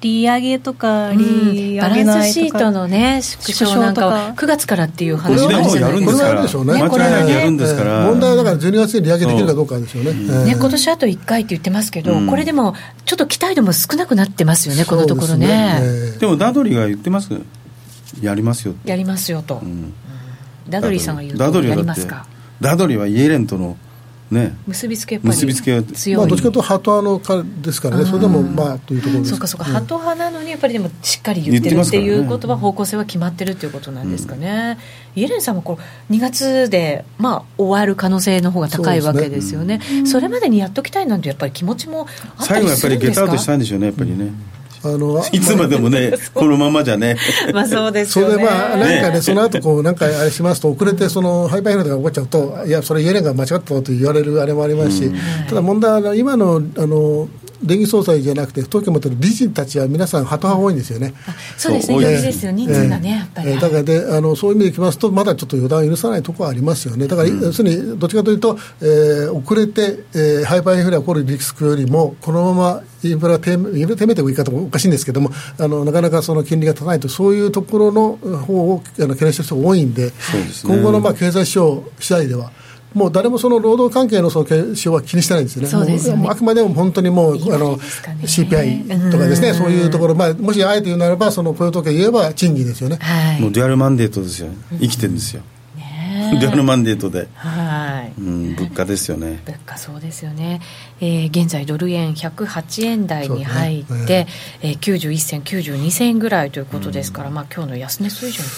[0.01, 6.19] 利上げとか、利上げないとか、バランスシートのね、縮小なんかは9月からっていう話もあるじゃないですか。
[6.19, 10.45] これはやるんですから、ね、これはやるんですから、問題はだから12月に利上げできるかどうかですよね。
[10.45, 15.81] ね、今年あと1回って言ってますけど、これでもちょっと期待度も少なくなってますよね、このところね。
[16.19, 17.31] でもダドリが言ってます。
[18.21, 19.63] やりますよやりますよと、
[20.69, 22.27] ダドリーさんが言うとやりますか？
[22.61, 23.77] ダドリーはイエレンとの
[24.33, 29.31] ね、結びつけ結びつけ強い、まあ、どっちかというとハト派のですからね、それでもまあというところです。
[29.31, 34.79] そうかそうか、ハト派なのにやっぱりでもしっかり言ってるっていうことは、方向性は決まってるっていうことなんですかね、
[35.15, 39.99] うん、イエレンさんもこう2月で、まあ、終わる可能性の方が高いわけですよね、そ、ね。
[40.01, 42.89] うん、それまでにやっときたいなんて、やっぱり気持ちもあったりするんですか？
[42.89, 44.33] 最後やっぱりゲットアウトしたいんでしょうね、やっぱりね。
[44.85, 47.17] あのいつまでもね、 このままじゃね。
[47.55, 48.35] まあそうですよね。
[48.35, 55.13] それでまあ、なんかね、その後こう、なんかあれしますと、遅れて、その、ハイパーヒールが起こっちゃうと、いや、それイエレンが間違ったと言われるあれもありますし、
[55.49, 57.29] ただ問題は、今の、あの、
[57.65, 61.15] 連銀総裁じゃなくて、東京もってる理事たちは皆さん、ハト派多いんですよね。
[61.57, 63.55] そうですね、予備ですよ、人数がね、やっぱり。
[63.59, 67.07] だからであの、そういう意味でいきますと、まだちょっと予断を許さないところはありますよね。
[67.07, 80.13] だから、要するに、どっちかというと、えー、遅れて、えー、ハイパーインフレが起こるリスクよりも、このままインフレ低インフレ低迷という言い方もおかしいんですけども、あのなかなかその金利が高いと、そういうところの方をあの懸念してる人が多いんで、でね、
[80.65, 82.53] 今後のまあ経済指標次第では、
[82.95, 86.29] もう誰もその労働関係のその検証は気にしてないんですよね、よね。
[86.29, 94.49] あくまでも本当にもう、あの CPI とかですね、そういうところ、まあ、もしあえて言うならば、その雇用統計言えば賃金ですよね、はい、もうデュアルマンデートですよ、
[94.81, 95.43] 生きてるんですよ。
[96.39, 98.21] デュアルマンデートで、はい。
[98.21, 99.43] うん、物価ですよね。
[99.45, 100.61] 物価そうですよね、
[101.01, 104.27] えー、現在ドル円108円台に入って、ね
[104.63, 108.51] えー、91銭92銭ぐらいということですから、うん、まあ今日の安値水準と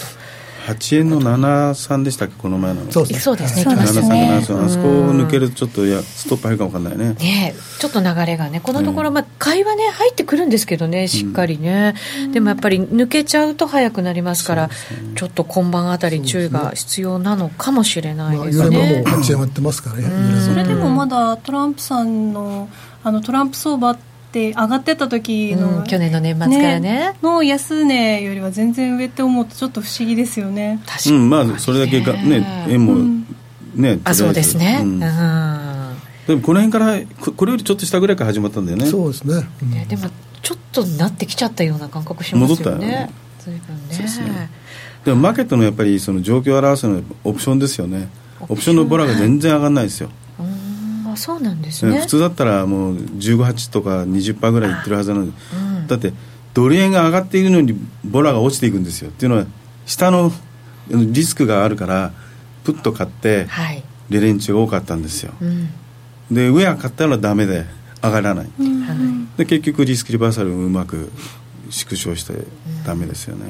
[0.65, 2.35] 8円の73でしたっけ？
[2.37, 2.91] この前の。
[2.91, 3.63] そうですね。
[3.63, 4.39] 来ましたね。
[4.39, 7.13] あそこを抜けるとちょっといやストップ入るかも分かんないね。
[7.13, 14.73] ねちょっと流れがねこのところ、まあ、買いはね入ってくるんですけどねしっかりね、うん、でもやっぱり抜けちゃうと早くなりますから、ね、
[15.15, 22.69] ちょっと今晩あたり注意が必要なのかもしれないですね、まあ、もう8円割ってますからねそれでもまだトランプさんの
[23.03, 30.81] あのトランプ相場ってって上がってた時の、うん、去年の年末からね、ね、の安値よりは全然上って思うとちょっと不思議ですよね。
[30.85, 33.25] 確かに、うん、まあそれだけがね円も、うん、
[33.75, 36.99] ねあそうですね、うん、でもこの辺から
[37.35, 38.85] これよりちょっと下ぐらいから始まったんだよね。
[38.87, 40.09] そうですね、ねでも
[40.41, 42.61] ちょっとなってきちゃったような感覚しますよね。
[42.61, 43.09] 戻ったよね。
[43.39, 44.33] 随分ね。
[44.33, 44.49] ね。
[45.05, 48.09] でもマーケットのやっぱりその状況を表すのはオプションですよね。
[48.41, 50.09] オプションのボラが全然上がらないですよ、
[51.15, 51.99] そうなんですね。
[51.99, 56.13] 普通だったらもう158とか20%ぐらいいってるはずなのに、うん、だって
[56.53, 59.45] ドル円が上がっているのにボラが落ちていくんですよっていうのは
[59.85, 60.31] 下の
[60.89, 62.13] リスクがあるから
[62.63, 65.69] プッと買って、はい、レレンチが多かったんですよ、うん、
[66.31, 67.65] で上は買ったらダメで
[68.01, 71.11] 上がらない、うん、で結局リスクリバーサルをうまく
[71.69, 72.33] 縮小して
[72.85, 73.45] ダメですよね、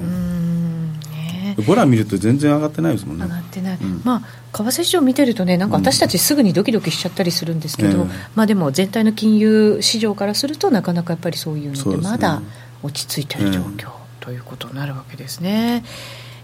[1.63, 3.23] ボラ見ると全然上がってないですもんね。
[3.23, 4.21] 上がってない、うん、まあ
[4.57, 12.41] 為替市場見てるとねなんか私たちすぐにドキドキしちゃったりするんですけど、うん、まあでも全体の金融市場からするとなかなかやっぱりそういうのってまだ
[12.83, 15.83] 落ち着いてる状況、ということになるわけですね、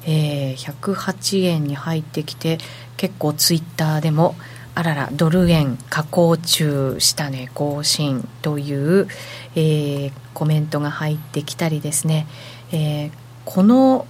[0.06, 2.60] えー、108円に入ってきて
[2.98, 4.36] 結構ツイッターでも
[4.74, 9.08] あららドル円下降中下値更新という、
[9.56, 12.28] えー、コメントが入ってきたりですね、
[12.72, 13.12] えー、
[13.46, 14.08] この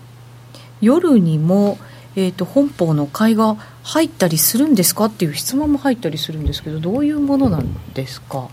[0.81, 1.77] 夜にも、
[2.15, 8.49] えーと、本邦の買いが入ったりするんですかっていう質問も入ったりするんですけどどういうものなんですか？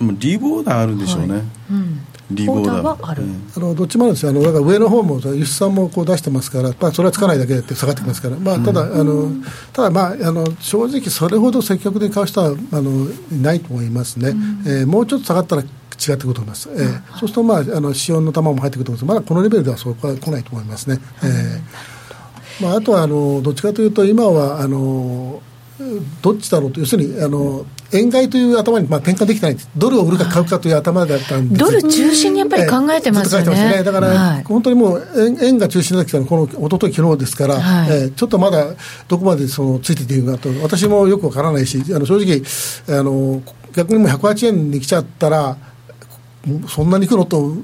[0.00, 1.42] リボーダーあるんでしょうね、はい。
[1.70, 2.82] うん、リボーダー。
[2.82, 3.22] はある、
[3.56, 4.30] あのどっちもあるんですよ。
[4.30, 9.30] あのだから上の方も輸出産もこう出してますから、まあ、それはつかないだけで下がってきますから、まあ、ただ、うん、あの
[9.72, 15.62] ただ、まあ、あの正直それほど積極的に買う人はあのないと思いますね、うん、えー、もうちょっと下がったら
[16.10, 19.14] 違ってくると思います、えー、そうすると、まあ、あの資本の玉も入ってくると思います。
[19.14, 20.98] まだこのレベルではそこは来ないと思いますね。
[21.22, 21.92] えー
[22.60, 25.42] まあ、あとはあのどっちかというと今はあの
[26.20, 29.56] どっちだろうと要するにあの円買いという頭にまあ転換できない。
[29.76, 31.60] ドルを売るか買うかという頭だったんです。
[31.60, 33.84] ドル中心にやっぱり考えてますよね,、えね。
[33.84, 38.66] だから、はい、本当にもう円円が中心になってきたのこの一昨日昨日ですから、はい、えー、ちょっとまだ
[39.08, 43.42] どこまでそのついていているかと私もよくわからないしあの正直あの
[43.74, 45.56] 逆にもう108円に来ちゃったら
[46.68, 47.54] そんなにいくのと、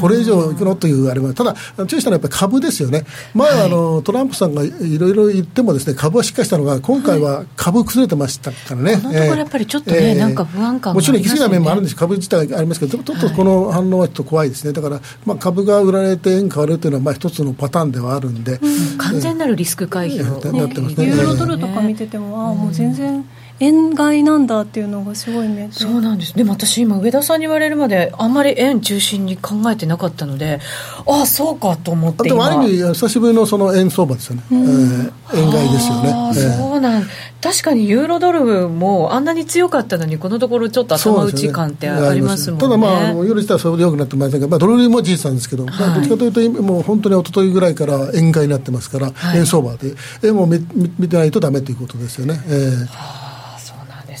[0.00, 1.54] これ以上いくのというあれは、ただ、
[1.86, 21.06] 注意したのはやっぱり株ですよね、前はあの、はい、トランプさんがいろいろ言ってもです、ね、株はしっかりしたのが、今回は株崩れてましたからね、このところやっぱりちょっとね、えー、なんか不安感も、ね、もちろん行き過ぎた面もあるんです株自体ありますけど、ちょっとこの反応はちょっと怖いですね、だから、まあ、株が売られて円買われるというのは、まあ、一つのパターンではあるんで、うん、完全なるリスク回避を、ね、なってますね。
[21.06, 23.24] ユーロドルとか見てても、あもう全然。
[23.60, 25.74] 円買いなんだっていうのがすごい見えて。
[25.74, 26.34] そうなんです。
[26.34, 30.60] でも私今上田さんに言われるまであんまり円中心に考えてなかったので
[31.06, 32.46] ああそうかと思って今。
[32.46, 36.12] ある意味久しぶりのその円相場ですよね、えー、円買いですよね。
[36.12, 37.04] あ、えー、そうなん。
[37.42, 49.94] 確かにユーロドルもあんなに強かったのにこのところちょっと頭打ち感ってありますもんね、ね、ただまあユーロ自体はそれほど良くなってませんが、まあ、ドル売りも事実なんですけど、はい、まあ、どっちかというと今もう本当に一昨日ぐらいから円買いになってますから、はい、円相場で。
[50.22, 50.58] 円を見
[50.98, 53.19] 見てないとダメということですよね、えー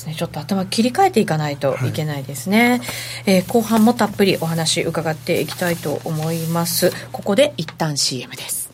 [0.00, 0.14] すね。
[0.14, 2.80] ちょっと頭切り替えていかないといけないですね、はい、
[3.26, 6.92] えー、後半もたっぷりお話伺っていきたいと思います。
[7.12, 8.70] ここで一旦 CM です。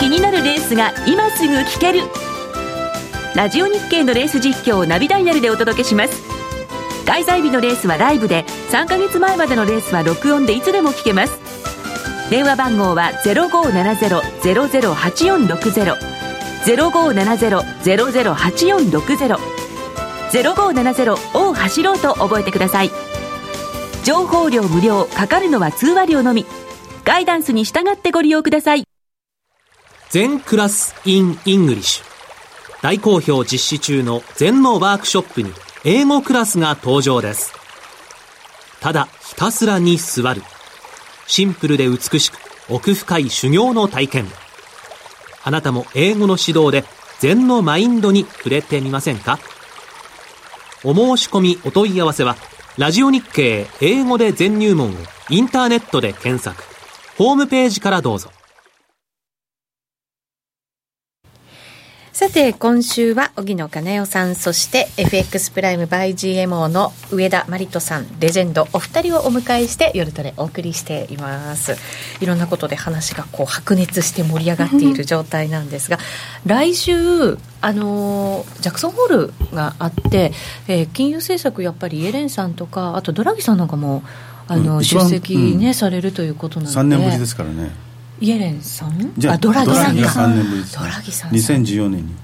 [0.00, 2.00] 気になるレースが今すぐ聞ける。
[3.34, 6.22] ラジオ日経のレース実況をナビダイヤルでお届けします。
[7.06, 11.32] 開催日のレースはライブで3か月前までのレースは録音でいつでも聞けます。
[12.30, 16.13] 電話番号は0570-008460
[16.64, 19.38] 0570-008460
[20.30, 22.90] 0570を走ろうと覚えてください。
[24.04, 26.44] 情報量無料かかるのは通話料のみ。
[27.04, 28.84] ガイダンスに従ってご利用ください。
[30.10, 32.02] 全クラス in English
[32.82, 35.52] 大好評実施中の全のワークショップに
[35.84, 37.52] 英語クラスが登場です。
[38.80, 40.42] ただひたすらに座る。
[41.26, 44.26] シンプルで美しく奥深い修行の体験。
[45.44, 46.84] あなたも英語の指導で
[47.20, 49.38] 禅のマインドに触れてみませんか？
[50.82, 52.36] お申し込みお問い合わせは、
[52.76, 54.94] ラジオ日経英語で全入門を
[55.30, 56.64] インターネットで検索。
[57.16, 58.30] ホームページからどうぞ。
[62.14, 71.74] さて、今週は、荻野金代さん、そして FX プライムバイ GMO の上田真理人さん、レジェンド、お二人をお迎えして、夜トレお送りしています。
[72.20, 75.98] いろんなことで話がこう白熱して盛り上がっている状態なんですが、
[76.46, 80.30] 来週、あのジャクソンホールがあって、
[80.68, 84.04] えー、金融政策、やっぱりイエレンさんとか、あとドラギさんなんかも、
[84.46, 86.78] あの、うん、出席ね、うん、されるということなので。
[86.78, 87.72] 3年ぶりですからね。
[88.24, 89.12] イエレンさん？
[89.18, 89.92] じゃあドラギさんか。
[89.92, 91.30] ドラギ3年ぶりドラギさん。
[91.32, 92.14] 2014年に。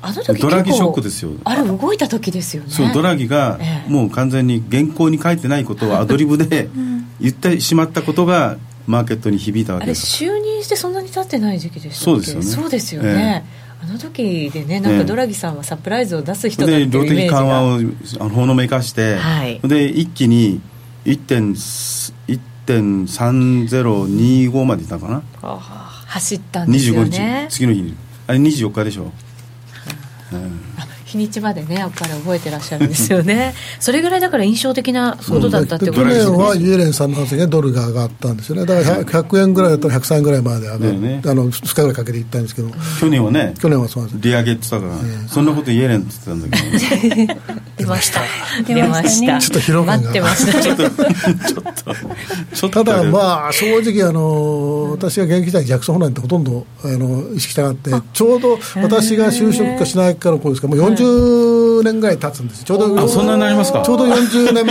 [0.00, 1.32] あの時ドラギショックですよ。
[1.42, 2.70] あれ動いた時ですよね。
[2.70, 6.68] そうドラギがもう完全に原稿に書いてないことをアドリブで
[7.20, 10.24] 言ってしまったことがマーケットに響いたわけです。
[10.24, 12.46] あれ就任してそんなに経ってない時期でしたそうですよね。
[12.46, 13.44] そうですよね、
[13.82, 17.14] えー、あの時でねなんかドラギさんはサプライズを出す人だっていうイメージが。
[17.16, 20.60] で量的緩和をあのほのめかして、はい、で一気に
[22.76, 25.58] 1.3025までいったかな、はあ。
[26.06, 27.48] 走ったんですよね。
[27.48, 27.94] 25日次の日
[28.26, 29.12] あれ24日でしょ、
[30.32, 30.60] うん、
[31.08, 33.54] 日にちまでねやっぱり覚えてらっしゃるんですよね。
[33.80, 36.24] それぐらいだから印象的なことだったってことですね。
[36.24, 38.66] 去年はイエレンさんの発言ドルが上がったんですよね。
[38.66, 42.70] だから 100, 100円ぐらいだったら103円ぐらいまで上がる、ね、あの2日ぐらいかけていったんですけど。
[43.00, 43.54] 去年はね。
[43.60, 47.40] 去年はそうなんです利上げって言ったから、えー、そんなことイエレンって言ってたんだけど、
[47.76, 48.20] 出ました。
[48.66, 49.98] 出ましたちょっと広が。
[49.98, 60.97] 待ってました ちょっとちょっとただまあ正直あの私が現役時代ジャクソン・ホランってほとんどあの意識したがってちょうど私が就職かしないかの頃ですかもう40
[61.82, 62.64] 年ぐらい経つんです。
[62.64, 63.82] ちょうどあそんなになりますか？
[63.84, 64.64] ちょうど40年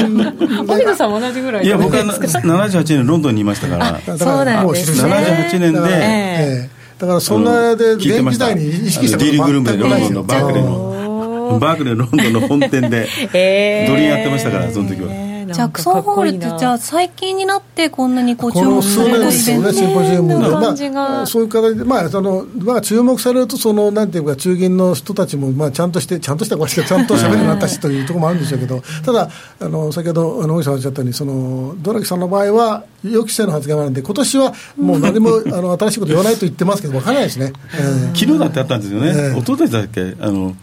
[0.68, 1.66] 荻野 さんも同じぐらい。
[1.66, 4.00] いや僕は78年ロンドンにいましたから。
[4.18, 5.10] そうなんですね。
[5.12, 10.24] 78年で、えー、だからそんなで現役時代に意識したこと全くないですよ。
[10.24, 13.08] バークレーのバークレーロンドンの本店で
[13.88, 15.27] ドリンやってましたからその時は。
[15.54, 29.30] ジャクソンホールってじゃあ最近になってこんなにこう注目されるですよねシンポジウムで、まあ、そういう形で、まあそのまあ、注目されるとそのなんていうか中銀の人たちも、まあ、ちゃんとしてちゃんとしたちゃんとしゃべるようになったしというところもあるんでしょうけどただ
[29.60, 40.16] あの先ほどあの大木さんおっしゃったようにそのドラギさんの場合は予期せぬ発言があるんで今年はもう何も あの新しいこと言わないと言ってますけど分からないですね、えー、昨日だってあったんですよね、えー、一昨日だっけ？
[40.20, 40.56] あの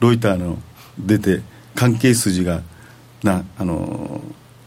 [0.00, 0.58] ロイターの
[0.98, 1.40] 出て
[1.74, 2.62] 関係筋が
[3.26, 4.22] なあの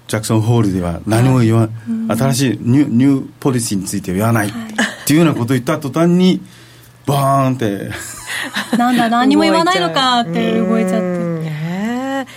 [0.08, 4.74] ジャクソンホールでは何も言わ、はい、新しいニュニューポリシーについては言わない、はい、っ
[5.08, 6.42] ていうようなことを言った途端に
[7.06, 7.92] バーンって。
[8.78, 11.30] なんだ何も言わないのかって動いちゃって。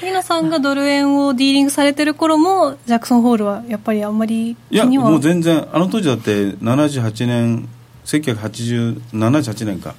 [0.00, 7.68] 杉野さんがドル円をディーリングされてる頃もジャクソンホールはやっぱりあんまりいやもう全然あの当時だって78年
[8.04, 9.94] 1978年か。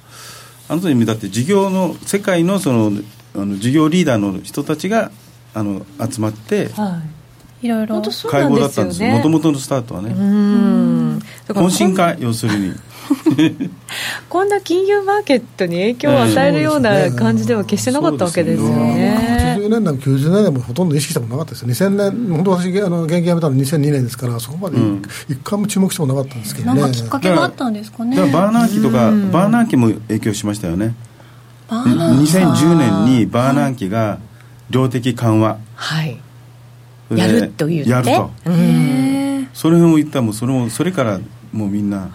[0.66, 2.92] あの時にだって事業の世界のその
[3.36, 5.10] あの事業リーダーの人たちが
[5.54, 7.00] あの集まって、は
[7.62, 7.66] い。
[7.66, 8.02] いろいろ。
[8.28, 10.10] 会合だったんですもともとのスタートはね。
[10.10, 11.18] うん。
[11.48, 12.74] 懇親会要するに。
[14.28, 19.56] こんな金融マーケットに影響を与えるような感じでは決してなかったわけですよね。
[19.58, 24.78] 80年代も90年代もほとんど意識したことなかったですよ、2000年、本当私、あの現役辞めたの2002年ですから、そこまで
[25.28, 26.80] 一回も注目してもなかったんですけどね。
[26.80, 28.16] なんかきっかけがあったんですかね。
[28.16, 30.94] バーナー期とか、バーナー期も影響しましたよね。
[31.68, 34.18] 2010年にバーナンキが
[34.70, 36.18] 量的緩和、はい、
[37.14, 38.30] やると言ってやると。
[39.52, 41.20] それも言ったもそれもそれから
[41.54, 42.10] もうみんな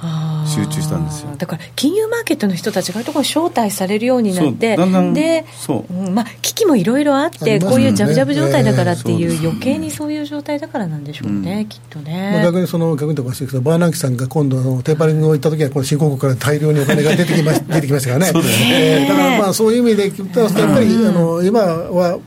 [0.45, 1.33] 集中したんですよ。
[1.37, 18.31] だから金融マーケットの人たちがところ招待されるようになってだんだんでそう、まあ、危機もいろいろあって、ね、こういうジャブジャブ状態だからっていう、えー、余計にそういう状態だからなんでしょうね、うん、きっとね、まあ、逆にその逆にとかしてバーナンキさんが今度のテーパリングを行った時はこの新興国から大量にお金が出てきま出てきましたからね。
[18.33, 22.19] そうだね、えー、だからまあそういう意味で言ったらやっぱり、あの今は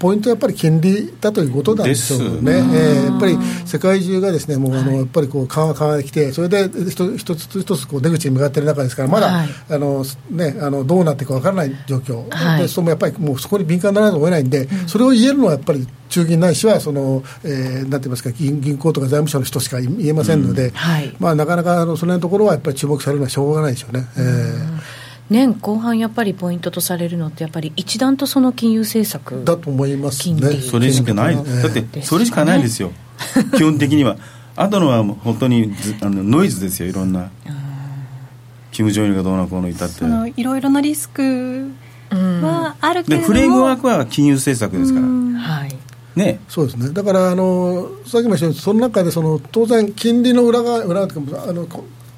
[0.00, 3.36] ポイントはやっぱり金利だということなんでしょうね、えー、やっぱり
[3.66, 20.70] 世界中がですねもうあの、やっぱりこう緩和、緩和できて、それで一一つ一つこう出口に向かっている中ですから、まだ、はい、あのね、あのどうなっていくか分からない状況、はい、でそのやっぱりもうそこに敏感にならないと思えないんで、うん、それを言えるのはやっぱり中銀ないしはその、えー、なんて言いますか銀、銀行とか財務省の人しか言えませんので、うん。
[20.70, 24.06] はい、まあ、なかなかあのその辺のところはやっぱり注目されるのはしょうがないでしょうね。
[24.16, 24.99] えー
[25.30, 30.60] 年後半やっぱりポイントとされるのってやっぱり一段とその金融政策だと思いますね。
[30.60, 32.90] それしかない、だってそれしかないですよ。
[33.56, 34.16] 基本的には。
[34.56, 35.72] あとのは本当に
[36.02, 37.30] あのノイズですよいろんな。
[38.72, 40.04] キム・ジョンイルがどうなこうのいたって。
[40.36, 41.70] いろいろなリスク
[42.10, 43.26] はあるけれども。
[43.28, 45.06] フレームワークは金融政策ですから。
[45.06, 45.76] はい。
[46.16, 46.90] ね、そうですね。
[46.90, 51.66] だからあのさっきも言ったようにその中でその当然金利の裏側裏側あの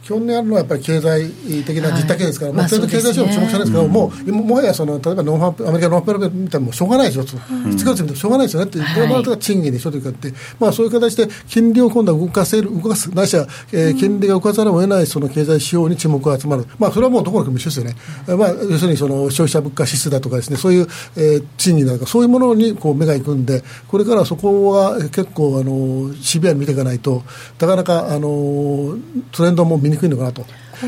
[0.03, 1.31] 基本にあるのはやっぱり経済
[1.65, 20.87] 的な実体系ですから、はい、もう経済指標も注目されるんですけど、もうもはやその例えばノンファアメリカのノンファペロ見たらもうしょうがないでしょ、7月見てもしょうがないですよねって、これも賃金でしょというかって、まあ、そういう形で金利を今度は動かせる、動かす、ないしは、えー、金利が動かざるを得ないその経済指標に注目が集まる、まあ、それはもうどこの国も一緒ですよね、まあ、要するにその消費者物価指数だとかですね、そういう、
[21.17, 27.23] えー、賃金だとか、そういうものにこう目がいくんで、これからそこは結構あのシビアに見ていかないと、
[27.61, 28.99] なかなかあの
[29.31, 30.45] トレンドも見にくいのかなと。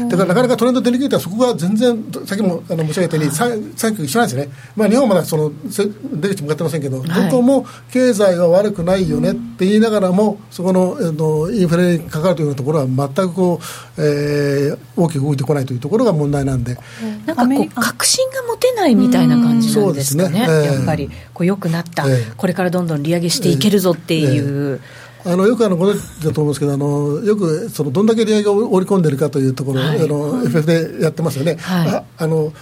[0.09, 13.61] だからなかなかトレンド出にくいとそこが全然、さっきもあの申し上げたように、さっき一緒なんですよね、まあ、日本はまだその出口向かってませんけど、どこも経済は悪くないよねって言いながらも、そこののインフレにかかるというようなところは、全くこ
[13.97, 16.77] う、えー、大きく動いてこないというところが問題なんで。
[17.27, 24.81] なんかこう、確信が持てないみたいな感じなんですかね、ねえー、やっぱり、こう良くなった、えー、これからどんどん利上げしていけるぞっていう。
[24.83, 31.57] えーあのよくあのご存知だと思うんですけど、あのよくそのどんだけ利上げを織り込んでるかというところ、はい、あの FF でやってますよね。
[31.57, 32.53] はい、ああの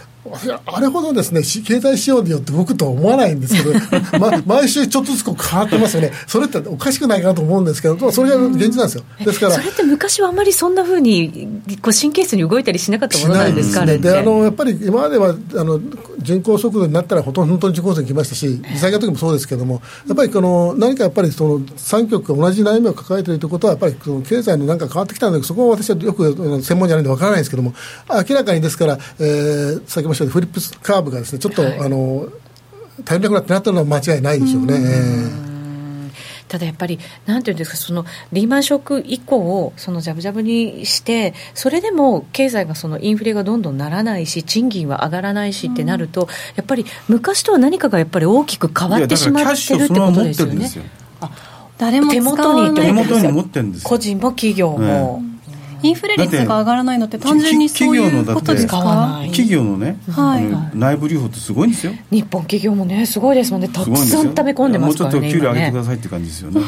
[0.66, 3.72] あれほどですね経済仕様によって動くとは思わないんですけど、
[4.20, 15.80] ま、毎週ちょっとずつこう変わってますよね、それっておかしくないかなと思うんですけど、それが現実なんですよ、ですからそれって昔はあまりそんなふうにこう神経質に動いたりしなかったものなんですか、ね、であのやっぱり今まではあの
[16.18, 27.74] 人口速度になったらほとんど本当に受講生来ましたし、利下げの時もそうですけども、やっぱりこの何かやっぱりその3局が同じ悩みを抱えているということは、やっぱりその経済のなんか変わってきたんだけど、そこは私はよく専門じゃないんでわからないんですけども、
[28.28, 32.28] 明らかにですから、えー、先ほどしたフリップスカーブがですねちょっと、はい、あの
[33.06, 35.52] 足りなくなってなったのは間違いないでしょうね。
[36.52, 50.48] ただやっぱり、なんていうんですか、そのリーマンショック以降、そのジャブジャブにして、それでも経済がそのインフレがどんどんならないし、賃金は上がらないしってなると、やっぱり昔とは何かがやっぱり大きく変わってしまってるってことですよ。
[50.52, 50.90] ね。
[51.78, 55.22] 誰も手元に手元に持ってるんです個人も企業も。
[55.82, 59.22] インフレ率が上がらないのって単純にそういうことですか？
[59.26, 61.92] 企業のね、はい、内部留保ってすごいんですよ。
[62.10, 63.68] 日本企業もねすごいですもんね。
[63.68, 66.60] たくさん溜め込んでますからねもうちょっと給料上げてくださいって感じですよね。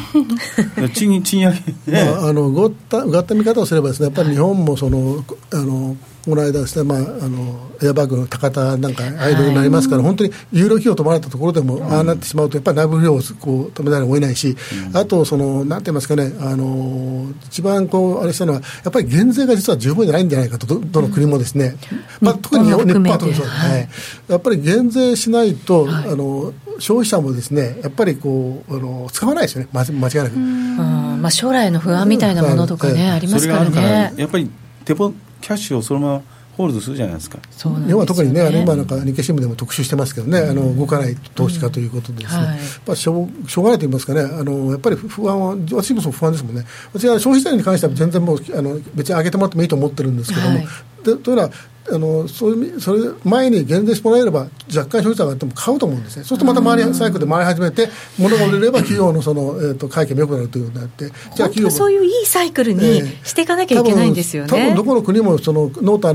[0.94, 1.54] 賃賃上
[1.86, 14.56] げ、ね、まあ、あのうがった見方をすればですねやっぱり日本もそのあのこの間ですね、まあ、あのエアバッグの高田なんかアイドルになりますから、はい、本当にユーロ費用止まれたところでも、ああなってしまうと、やっぱり内部費用をこう止めざるを得ないし、
[14.88, 23.88] うん、あとその、なんて言いますかね、あの一番こうあれしたのは、やっぱり減税が実は十分じゃないんじゃないかと、どどの国もですね、うん、まあ、特に日本は特にそうです、はい、
[24.28, 30.36] やっぱり減税しないと、はい、あの消費者もですねやっぱりこうあの使わないですよね、間違いなく。
[30.38, 34.14] まあ、将来の不安みたいなものとかね、ありますからね。
[34.16, 34.50] やっぱり
[34.84, 35.12] 手ポ
[35.44, 36.22] キャッシュをそのまま
[36.56, 37.38] ホールドするじゃないですか。
[37.52, 46.64] 日本は特にね、あの今なんか日経新聞でも特集してますけどね、あの動かない投資家ということでですね、まあしょうしょうがないと言いますかね、あのやっぱり不安は私も不安ですもんね。
[46.94, 50.60] 私は消費税に関しては全然もうあの別に上げてもらってもいいと思ってるんですけども、
[51.04, 51.50] でというのは
[51.90, 56.24] あのそういうそれ前に減税してもらえれば若干消費者があっても買うと思うんですね。
[56.24, 66.14] そうするとまた回りサイクルで回り始めて物が売れれば企業のその、えーと、会計も良くなるというようになってじゃあ企業そういういいサイクルにしていかなきゃいけないんですよね、えー、多分どこの国もそのノートあ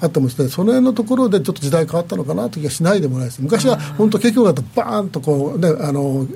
[0.00, 3.42] あってもですねその辺のところでちょっと時代変わったのかなという気がしないでもないです。
[3.42, 6.26] 昔は本当結局だとバーンとこうねあの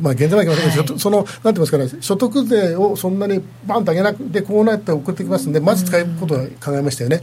[0.00, 7.22] まあ減税はいけませんけど、はい、そのなんて言いますかね所得税をそんなにバーンと上げなくてこうなって送ってきますんでまず使うことは考えましたよね、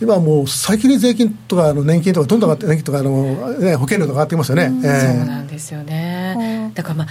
[0.00, 6.70] 今もう先に税金とかあの年金とかどんどん上がって年金とかあの、ね、保険料とか上がってきますよね、えー、そうなんですよね。
[6.74, 7.06] だからまあ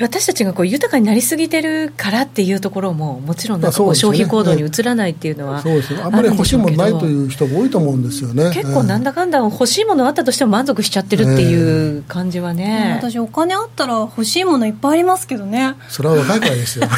[0.00, 6.02] 私たちがこう豊かになりすぎてるからっていうところももちろんなんかこう消費行動に移らないっていうのはそうですね。
[6.02, 8.50] あんまり欲しいものないという人も多いと思うんですよね。
[8.52, 15.74] 結構なんだかんだ欲しいものあったとしても満足しちゃってるっていう感じはね、私お金あったら欲しいものいっぱいありますけどね。
[15.88, 16.88] それは若いからですよ。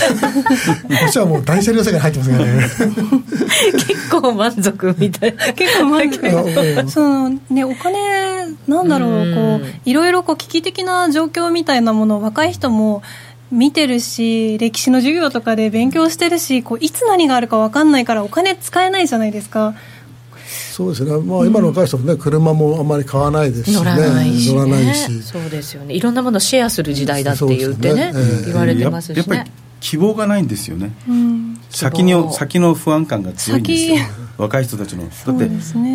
[0.90, 2.68] 私はもう大車両世界に入ってますからね。
[3.86, 5.52] 結構満足みたいな。
[5.52, 6.90] 結構満足。
[6.90, 13.02] そのねお金なんだろうこういろいろこう危機的な状況みたいなものを若い人もも
[13.50, 19.74] 見てるし歴史の授業とかで勉強してるしこういつ何があるか分かんないからお金使えないじゃないですか。
[20.46, 25.22] そうですね、まあ、今の若い人もね、うん、車もあんまり買わないですし、ね、乗らないし、ね、乗らないし。
[25.22, 25.94] そうですよね。
[25.94, 28.12] いろんなものをシェアする時代だって言ってね、ね。
[28.14, 33.96] えー、言われてますし、ね、やっぱり希望がないんですよね、うん、先に先の不安感が強いんですよ。
[34.38, 35.08] 若い人たちの。
[35.08, 35.48] だって、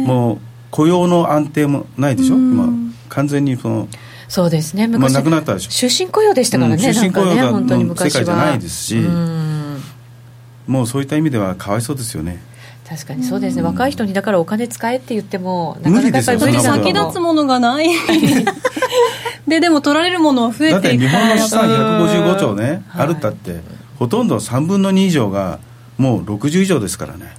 [0.08, 0.38] もう
[0.72, 3.88] 雇用の安定もないでしょ、うん、今完全にその
[4.32, 4.88] そうですね。
[4.88, 5.90] 昔、まあ、なくなったでしょ。
[5.90, 8.96] 終身雇用でしたからね、うん、終身雇用が、ね、の世界じゃないですし、
[10.68, 12.42] もうそういった意味ではかわいそうですよね。
[12.88, 17.90] 確かにそうですね、若い人にだからお金使えって言ってもなかなかやっぱり先立つものがない。
[19.50, 20.76] ででも取られるものは増えて。
[20.76, 23.60] いくだって日本の資産155兆ね、あるったって
[24.00, 25.60] ほとんど3分の2以上が
[25.98, 27.36] もう60以上ですからね、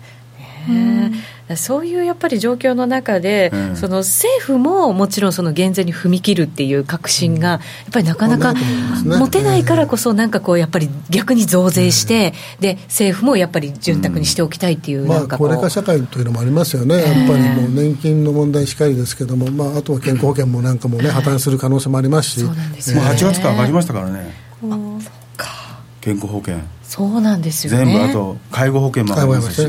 [1.56, 7.60] そういうやっぱり状況の中で、うん、その政府ももちろんその減税に踏み切るっていう確信が、やっ
[7.92, 8.54] ぱりなかなか
[9.04, 24.42] 持てないからこそ、なんかこう、やっぱり逆に増税して、で政府もやっぱり潤沢にしておきたいっていう、まあ、高齢化社会というのもありますよね、やっぱりもう年金の問題しかりですけども、まあ、あとは健康保険もなんかもね、破綻する可能性もありますし、そうなんですね、もう8月から上がりましたからね。
[26.00, 26.58] 健康保険。
[26.92, 29.66] そうなんですよ、ね、全部あと介護保険もありますし、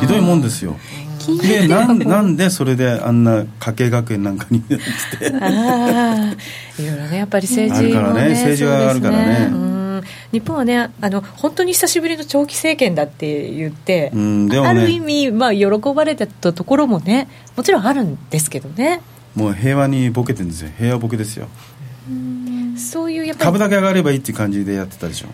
[0.00, 0.76] ひどいもんですよ
[1.42, 4.76] でなんなんでそれであんな家計学園なんかにって。
[5.40, 6.34] あ
[6.78, 9.50] いろいろねやっぱり政治も、ね、あるからね政治があるからね、
[10.00, 19.00] ね、日本はねあの本当に久しぶりの長期政権だって言って、うんでもね、ある意味、まあ、喜ばれてたところもねもちろんあるんですけどね。
[19.34, 20.70] もう平和にボケてるんですよ。
[20.78, 21.48] 平和ボケですよ。
[22.76, 25.28] そういうやっぱり株だけ上がればいいっていう感じでやってたでしょ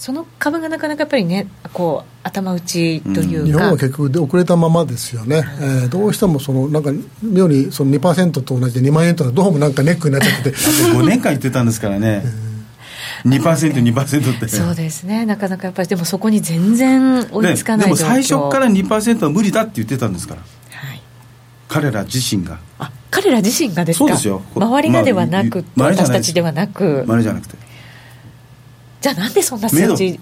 [0.00, 6.90] その株がなかなかやっぱりねこう頭打ちというか、うん、日本は結局遅れたままですよね、えー、どうしてもそのなんか
[7.22, 12.22] 妙にその2%と同じで2万円とかどうもなんかネックになっちゃって5年間言ってたんですからね、
[13.24, 21.02] えー、2%、2%って、そうですね、なかなかやっぱり、でもそこに全然追いつかないでも最初から2%は無理だって言ってたんですから、はい、
[21.68, 22.58] 彼ら自身が。
[22.78, 24.06] あ彼ら自身がですか？
[24.06, 24.40] そうですよ。
[24.54, 27.69] 周りがではなく、まあ、私たちではなく、周りじゃなくて。
[29.00, 30.20] じゃあなんでそんな数字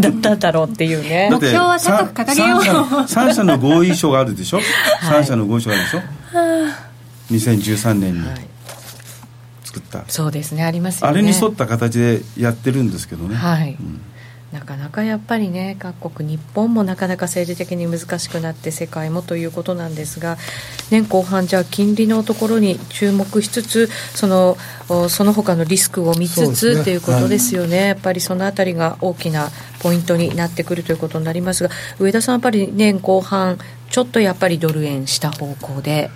[0.00, 1.28] だったんだろうっていうね。
[1.30, 2.60] 目標は高く掲げよう。
[2.60, 4.62] 3社 の合意書があるでしょ、は
[5.18, 6.76] い、3社の合意書があるでしょ、は
[7.30, 8.26] 2013年に
[9.64, 11.12] 作った、そうですねありますよね。
[11.12, 13.34] あれに沿った形でやってるんですけどね。
[13.34, 14.00] はい、うん
[14.52, 20.36] なかなかやっぱりね各国日本もなかなか政治的に難しくなって世界もということなんですが
[20.90, 24.56] 年後半じゃあ金利のところに注目しつつその
[25.08, 29.48] その他のリスクを見つつ、ね、ということですよね、はい、やっぱりそのあたりが大きな
[29.82, 33.58] ポイントになってくるということになりますが上田さんやっぱり年後半
[33.90, 36.10] ちょっとやっぱりドル円した方向で。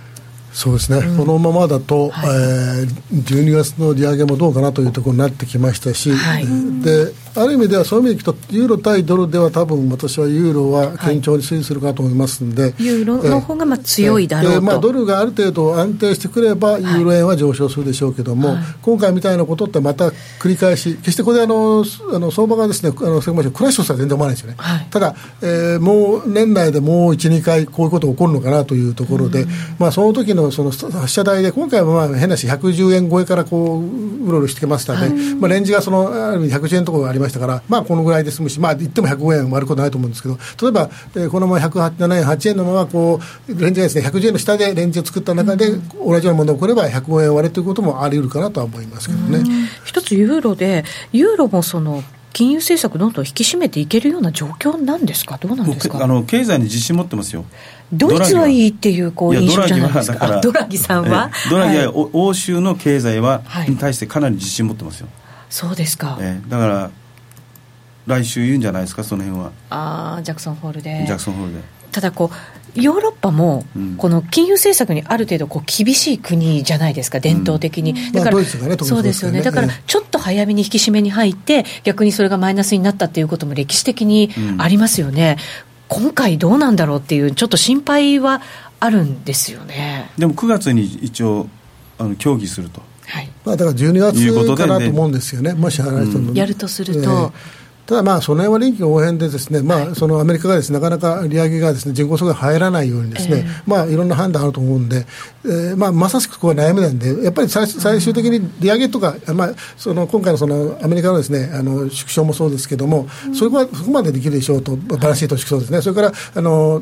[0.53, 6.45] そうですね、うん、このままだと、はい、えー、12月の利上げもどうかなというところになってきましたし、はい、
[6.81, 20.09] である意味ではそういう意味でいくとユーロ対ドルでは多分私はユーロは堅調に推移するかと思いますので、はい、ユーロの方がまあ強いだろうと、えー、まあ、ドルがある程度安定してくればユーロ円は上昇するでしょうけども、はい、今回みたいなことってまた
[20.39, 29.45] 繰り返し決してこれあのあの相場がですねあのクラッシュすら全然思わないですよね、はい、ただ、えー、もう年内でもう12回こういうことが起こるのかなというところで、
[29.79, 45.71] まあ、その時のその発射台で今回はまあ変なし110円超えからこううろうろしてきましたので、まあ、レンジがその110円のところがありましたからまあこのぐらいで済むし、まあ、言っても105円割ることないと思うんですけど、例えば、えー、このまま107円、8円のままこう、レンジがですね、110円の下でレンジを作った中で、
[46.03, 49.43] 同じようなものが起これば、105円割れということもあり得るかなとは思いますけどね。
[49.85, 52.03] 一つユーロで、ユーロもその
[52.33, 56.01] 金融政策、どんどん引き締めていけるような状況なんですか、どうなんですか？
[56.01, 57.45] あの経済に自信持ってますよ。
[57.91, 60.39] ドイツはいいっていうこう印象じゃないですか？
[60.41, 65.07] ドラギさんは、ドラギは欧州の経済は、に対してかなり自信持ってますよ。
[65.49, 66.91] そうですか、えー、だから
[68.07, 69.51] 来週言うんじゃないですかその辺は。
[69.69, 71.03] ああジャクソンホールで。
[71.05, 71.59] ジャクソンホールで。
[71.91, 72.31] ただこ
[72.75, 73.65] うヨーロッパも
[73.97, 79.41] この金融政策にある程度こう厳しい国じゃないですか伝統的に、うん、だから、まあね、そうですよね。
[79.41, 88.41] だからちょっと早めに引き締めに入って逆にそれがマイナスになったっていうことも歴史的にありますよね、うん今回どうなんだろうっていう、ちょっと心配は
[88.79, 90.09] あるんですよね。
[90.17, 91.47] でも9月に一応
[91.99, 92.81] あの協議すると。
[93.07, 97.31] はい、まあ、だから12月かなと思うんですよね、もし話しても、やるとすると、えー
[97.91, 105.05] ただ、まあ、その辺は臨機応変でですね、まあ、そのアメリカがですね、なかなか利上げがですね、人口総が入らないようにですね、えー、まあ、いろんな判断あると思うんで、
[105.43, 116.81] えー、まあ、まさしくここは悩みなんで、やっぱり最最終的に利上げとか、まあ、その今回のそのアメリカのですね、あの縮小もそうですけども、それはそこまでできるでしょうと、バランスシート縮小ですね、それからあの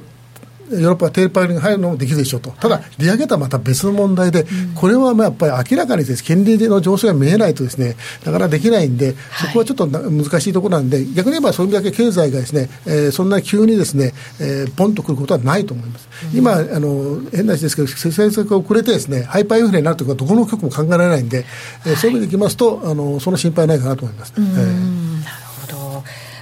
[0.71, 4.45] ヨーロッパはテーパーに入るのもできるでしょうと、ただ、利上げとはまた別の問題で、
[4.75, 7.95] これはまあやっぱり明らかにです、金利の上昇が見えないとです、ね、
[8.25, 16.07] なかなかできないんで、そこはちょっと難しいところなんで、逆に言えば、それだけ経済がですね、えー、そんな急にですね、えー、ポンとくることはないと思います。
[16.33, 21.45] 今、あの変な話ですけど、政策が遅れてですね、ハイパーインフレになるということは、どこの局も考えられないんで、
[21.85, 24.45] えー、そういう意味でいきますと、あのその心配ないかなと思います、ね。
[24.45, 25.48] なるほど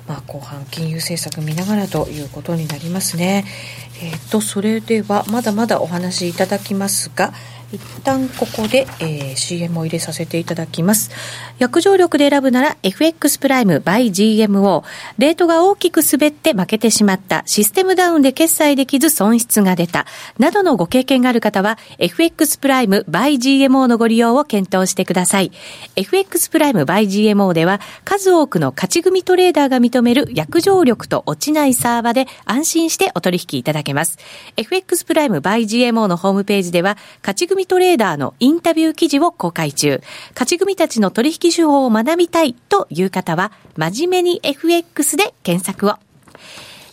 [0.07, 3.45] まあ、後半金融政策見ながらということになりますね。
[4.01, 7.33] えーと、それではまだまだお話しいただきますが
[7.71, 11.11] 一旦ここで、えー、CM を入れさせていただきます。
[11.59, 14.83] 約定力で選ぶなら FX プライム by GMO。
[15.17, 17.43] レートが大きく滑って負けてしまった。
[17.45, 20.05] システムダウンで決済できず損失が出た。
[20.39, 25.51] などのご経験がある方は FX プライム by GMO のご利用を検討してください。
[25.97, 34.17] FX プライム by GMO では数多くの勝ち組トレーダーが認める約定力と落ちないサーバで安心してお取引いただけます。
[34.55, 40.03] FX プライム by GMO のホームページでは勝ち組組トレーダーのインタビュー記事を公開中。
[40.33, 46.06] 勝ち組たちの取引手法を学びたいという方は、真面目に FX で検索を。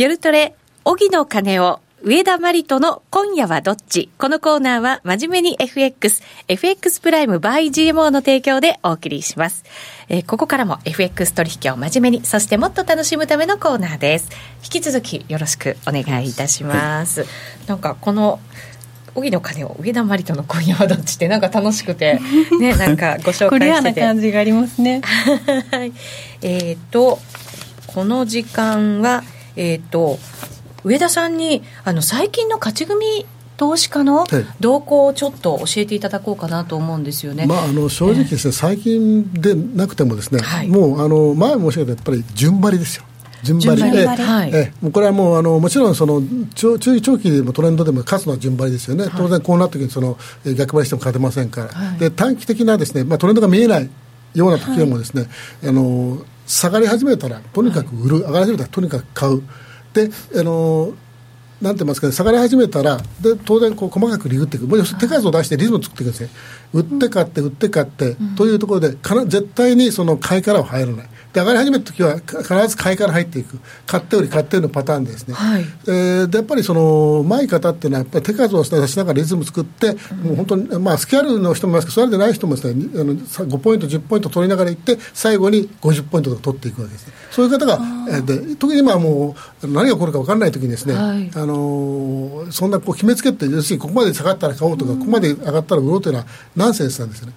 [0.00, 0.54] 夜トレ、
[0.86, 4.08] 荻野金を上田マリとの今夜はどっち？
[4.16, 9.62] このコーナーは真面目に FX、FX プライム by GMO の提供でお送りします。
[10.08, 14.30] えー、ここからも FX 取引を真面目に、そしてもっと楽しむためのコーナーです。
[14.64, 17.20] 引き続きよろしくお願いいたします。
[17.20, 17.28] はい、
[17.66, 18.40] なんかこの
[19.14, 22.18] 荻野金を上田マリとの今夜はどっちってなんか楽しくて
[22.58, 25.02] ね なんかご紹介しててな感じがありますね
[25.72, 25.92] はい
[26.40, 27.18] えっ、と
[27.88, 29.24] この時間は
[29.60, 30.18] えーと、
[30.84, 33.26] 上田さんにあの最近の勝ち組
[33.58, 34.26] 投資家の
[34.58, 43.04] 動向をちょっと教えていただこうかなと思うんですよね、まあ、あの正直ですね、えー、最近でなくてもですね、はい、もうあの前申し上げたやっぱり順張りですよ。
[43.42, 43.90] 順張り。
[43.90, 46.22] で、はい、えこれはもうあのもちろんその
[46.54, 50.16] 中中長期でもトレンドでも勝つのは順張りですよね、はい、当然こうなった時にその
[50.56, 53.90] 逆張りしても勝てませんから、はい、で短期的なですね、まあ、トレンドが見えない
[54.34, 55.26] ような時でもですね、
[55.62, 59.42] あの下がり始めたらとにかく売る、上がり始めたらとにかく買う。
[59.94, 60.92] であの
[61.62, 66.30] なんて言いますか、ね、下がり始めたら、で当然こう細かくリグっていく、もう手数を出してリズムを作っていくんですね、
[66.72, 71.10] 売って買って、売って買って、というところで、かな絶対にその買いからは入らない。
[71.32, 73.58] で上がり始めた時は必ず買いから入っていく。
[73.86, 87.78] 買ってより買ってよりのパターンですね、はい、えー、でやっぱりその前方っていうのはやっぱり手数を出しながらリズム作って、うん、もう本当に、まあ、スキャルの人もいますけどそうでない人もですねあの5ポイント10ポイント取りながらいって最後に50ポイントとか取っていくわけです、ね、そういう方が
[88.22, 96.26] で特に今もう何が起こるか分からない時にですね、はい、あのそんなこう決めつけて要するにここまで下がったら買おうとか、うん、ここまで上がったら売ろうというのは
[96.60, 97.32] ナンセンスなんですよね。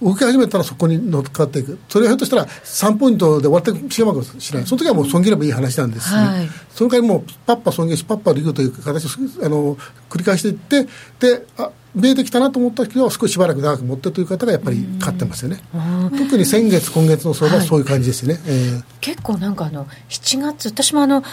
[0.00, 6.14] うん動き始めたらそこに乗っかっていく、それがひょっとしたら3ポイントで終わってしまうかもしれない、その時はもう損切ればいい話なんです。
[6.14, 9.08] ね、はい、その代わりもう、パッパ損切し、パッパリグという形を
[9.44, 9.76] あの
[10.10, 10.86] 繰り返していって、
[11.18, 15.62] であ見えてきたなと思った人は少ししばらく長く持ってという方がやっぱり勝ってますよね、
[16.18, 18.50] 特に先月、今月の相場はそういう感じですね、はい、え。
[18.50, 21.24] ー、結構なんかあの7月、私もあの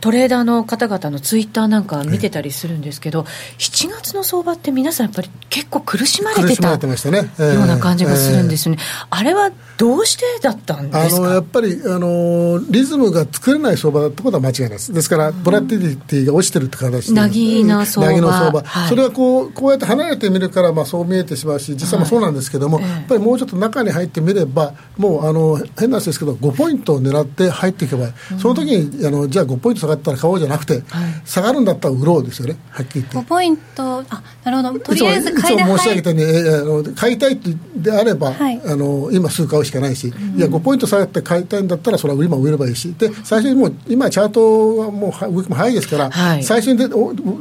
[0.00, 3.26] トレーダーの方々のツイッターなんか見てたりするんですけど、
[3.58, 8.80] 7月の相場って皆さんやっぱり結構苦しまれてたような感じがするんですよね、
[9.10, 28.08] あれはどうしてだったんですかやっぱりあのリズムが作れない相場だってことは間違いないです、ですから、ボラティティが落ちてるって形で、なぎな相場、の相場、はい、それはこうこうやって離れてみるから、まあ、そう見えてしまうし、実際もそうなんですけども、はい、やっぱりもうちょっと中に入ってみれば、もうあの変な話ですけど、5ポイントを狙って入っていけば、
[28.40, 30.82] その時にあのじゃあ5ポイント下がったら買おうじゃなくて、はい、
[31.24, 33.16] 下がるんだったら売ろうですよね、はっきり言って。
[33.16, 34.80] 5ポイントあなるほど。
[34.80, 35.58] とりあえず買いい。
[35.58, 37.38] つも申し上げたように、えー、あの買いたい
[37.76, 46.88] であれば、はい、あの今すぐ買うしかないし、うん、いや5ポイント下がって買いたいんだったらそれは今売ればいいしで最初にもう今チャートはもう動きも早いですから、はい、最初に出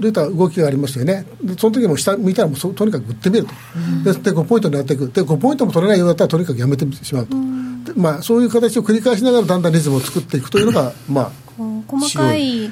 [0.02, 1.26] 出た動きがありますよね。
[1.42, 11.32] でその時も下向いたらもうとにかく売ってみると、うん、でで5ポイント狙っていくで5ポイントも取れないようだったらとにかくやめてしまうと、うん、まあ、そういう形を繰り返しながらだんだんリズムを作っていくというのがまあ
[11.88, 12.68] 細かい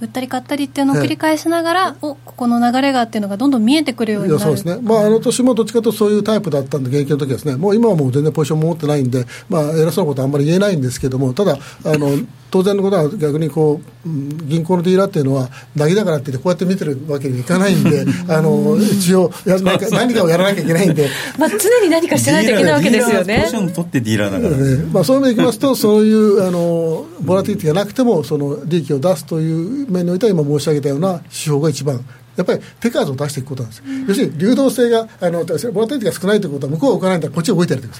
[0.00, 4.40] 売ったり買ったりっていうのを繰り返しながら、はい、おここの流れがっていうのがどんどん見えてくるようになる。
[4.40, 12.08] そうですね、まあ、あの年もどっちかというとそういうタイプだったんで、現役の時はですね、もう今はもう全然ポジションも持ってないんで、まあ、偉そうなことはあんまり言えないんですけども、ただ、あの
[12.52, 14.08] 当然のことは逆にこう
[14.44, 23.38] 銀行のディーラーっていうのは、投げだからって言って、こうやって見てるわけにいかないんで、 あの一応や何か、何かをやらなきゃいけないんで、まあ常に何かしてないといけないわけですよね。
[23.38, 32.04] ポジション取ってディーラーだから、ねまあ、そういう意味でいきますと、 そういうあのボラティティがなくても、その利益を出すという面においては、今申し上げたような指標が一番
[32.36, 37.98] やっぱり手数を出していくことなんです、うん、要するに流動性があのボラティティが少ないということは向こうが動かないんだらこっちが動いてやるってこ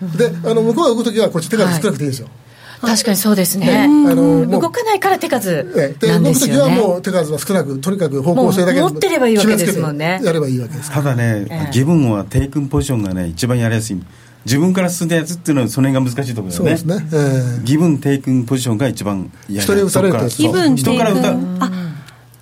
[0.00, 0.32] とです。
[0.42, 2.45] であの向こうが動くときはこっち手数少なくていいですよ、はい
[2.80, 10.20] 確かにそうですね、あの動かないから手数なんですよ、ね、動くときはもう手数は少なく、とにかく方向性だけ持ってればいいわけですもんね。
[10.22, 14.00] やればいいわけですただね、え自分はテイクンポジションがね、一番やりやすい。
[14.44, 16.76] 自分から進んだやつっていうのはその辺が難しいところだよね。
[16.76, 17.08] そうですね。
[17.12, 19.74] えー、ギブンテイクンポジションが一番やりやすい。
[19.74, 21.36] 人に打たれる人から打た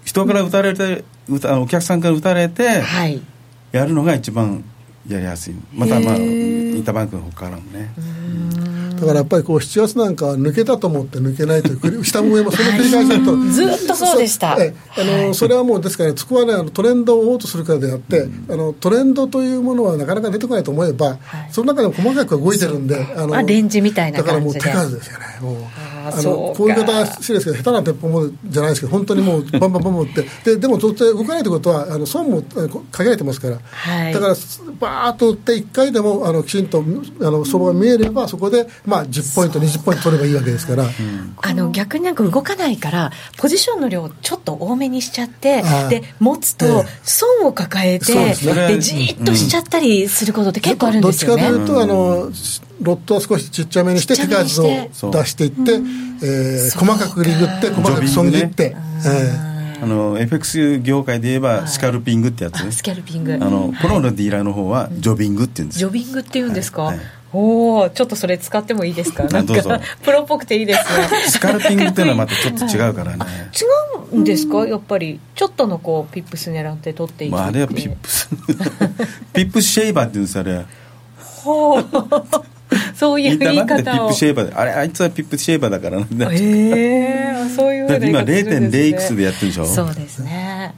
[0.05, 2.83] 人から打たれて、お客さんから打たれて、
[3.73, 4.63] やるのが一番
[5.09, 5.55] やりやすい。
[5.73, 7.91] またまあ、インターバンクのほからもね。
[8.95, 13.37] だからやっぱりこう7月なんかは抜けたと思って抜けないという 下も上もその繰り返しだと。
[13.37, 14.57] ずっとそうでした。
[14.59, 21.19] えあの、それはもうですから、ね、そこはねあのトレンドを追おうとするからであって、うん、あのトレンドというものはなかなか出てこないと思えば、はい、
[21.51, 25.55] その中でも細かく動いてるんであの、レンジみたいなだからもう手数ですよねもう
[26.11, 30.25] あのこういう方は失礼ですけど下手な鉄砲もじゃないですけど本当にもう バンバンバンバンって。
[30.45, 32.43] ででも当然動かないということはあの損も
[32.91, 34.35] 限られてますから、はい、だから
[34.81, 36.85] バーッと打って1回でもあのきちんと
[37.21, 51.43] あの相場が見えればそこで、まあ、10ポイント20ポイント取ればいいわけですから、うん、あの逆になんか動かないからポジションの量ちょっと多めにしちゃってで持つと損を抱えて、えー、で、ね、じっとしちゃったりすることって結構あるんですよね。
[51.43, 52.31] どっちかというとあの
[52.81, 54.67] ロットは少しちっちゃめにして手数を
[55.11, 55.75] 出していって、
[56.23, 58.77] えー、細かくリグって細かく損切って。
[59.83, 63.35] あの FX 業界で言えばスカルピングってやつ、スキャルピング。
[63.35, 66.97] あのプロのディーラーの方はジョビングって言うんですジョビングって言うんですか、はい。
[66.97, 67.07] はい
[67.37, 69.25] おおちょっとそれ使ってもいいですか？
[69.25, 71.09] なんかプロっぽくていいですね。
[71.27, 73.27] スカルピングっていうのはまたちょっと違うからね、
[74.13, 74.65] 違うんですか？
[74.69, 78.29] やっぱりちょっとのこう pips 狙って取っていくまあ、あれは pips。pips
[79.35, 80.65] shaver っていうんですあれ。
[81.19, 81.85] ほう
[82.99, 83.79] そういう言い方を。
[83.79, 89.67] ピップシェーバーであれあいつは pip shaver だからなんだへえー、そういうふうに今0.0いくつでやってるでしょ？
[89.67, 90.75] そうですね。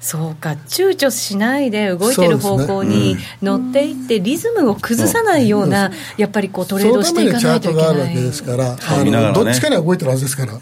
[0.00, 7.86] そうか躊躇しないで動いてる方向に乗っていって、リズムを崩さないような、やっぱりこうトレードしていかないといけない。
[7.86, 10.52] そのためにチャートがあるわけですから、はい、どっちかには動いてるはずですから。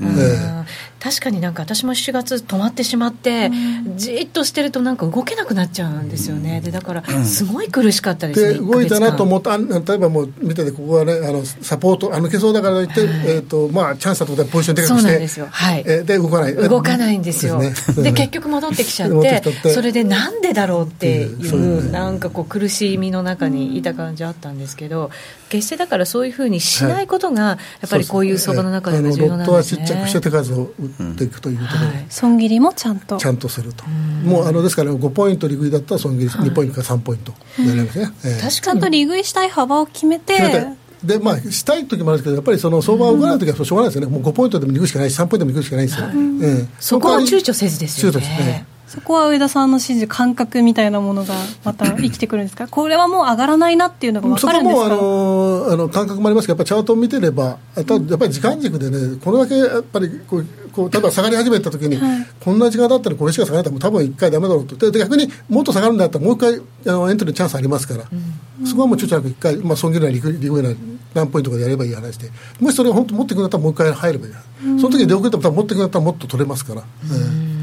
[1.06, 3.50] うん確かになんか私も7月止まってしまって、
[3.94, 15.02] じっとしてるとなんか動けなくなっちゃうんですよね、でだからすごい苦しかったですね、で動いたなと思った例えばもう見ててここはねあのサポートあ抜けそうだからといって、はい、えーとまあ、チャンスだと思ってポジションでかくして。
[15.02, 15.84] そうなんですよ、はい。
[15.86, 16.54] えー、で動かない。
[16.54, 17.60] 動かないんですよ。
[17.60, 17.70] で、
[18.02, 25.10] ね、結局戻ってきちゃってそれでなんでだろうっていう、なんかこう苦しい身の中にいた感じあったんですけど
[25.48, 33.16] 決してだからそういうふうにしないことが、やっぱりこういう相場の中では重要なんですね、ロットはちっちゃくして手数を打っていくというところ、はい、損切りもちゃんと。
[33.16, 33.84] ちゃんとすると。
[34.24, 37.32] もうあのですから5ポイント利食いだったら損切り2ポイントか3ポイント。
[37.58, 40.36] やりますね、えー、確かにと利食いしたい幅を決めて。
[41.04, 48.18] でまあ、したい時もあるんですけど、やっぱりその相場を動かない時はしょうがないですよね、もう5ポイントでも行くしかないし、3ポイントでも行くしかないですよ、うんえー、そこは躊躇せずですよね。
[48.18, 48.66] 躊躇ね
[48.96, 51.34] そこは上田さんの指示感覚みたいなものが
[51.64, 52.66] また生きてくるんですか？
[52.68, 54.84] これはもう上がらないなっていうのが分かるんですか？
[54.88, 64.90] そこもあのあの感覚もありますけどやっぱりチャートを見てればやっぱり時間軸でねこれだけやっぱりこうこう例えば下がり始めたときに、はい、こんな時間だったらこれしか下がらないと多分1回だめだろうと。
[64.90, 66.60] で逆にもっと下がるんだったらもう1回
[66.94, 68.04] あのエントリーチャンスありますから、
[68.60, 70.76] うん、そこはもうちょっと1回、まあ、損切りなりリグなり
[71.14, 72.30] 何ポイントかでやればいい話で。
[72.60, 74.32] もしそれを本当持っていくんだったらもう1回入ればいい、
[74.66, 76.82] うん、その時に出遅れても持っていくんだったらもっと取れますから。
[77.10, 77.55] うん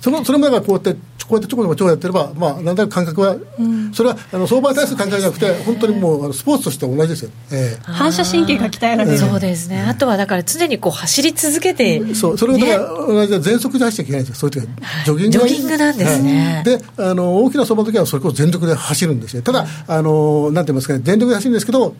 [0.00, 0.94] そのそれもだからこうやって
[1.28, 9.82] こうやってちょこちょこちょこやってれば、まあ、なんだか感覚は、うん、それはあの相場に対する感覚じゃなくて本当にもうあのスポーツとして同じですよ、えー、反射神経が鍛えられる、えー、そうですね。
[9.82, 12.38] あとはだから常にこう走り続けて、そう。
[12.38, 14.48] それがだから同じで全速で走っちゃいけないんですよ。
[14.50, 15.32] そういう時はジョギング。
[15.32, 21.00] ジョギングなんですね、はい、であの大きな相場の時はそれこそ全力で走るんですねただあのなんて言いますかね。
[21.02, 21.94] 全力で走るんですけど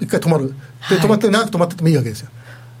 [0.00, 0.48] 一回止まる。
[0.90, 2.28] で止まって長く止まっててもいいわけですよ、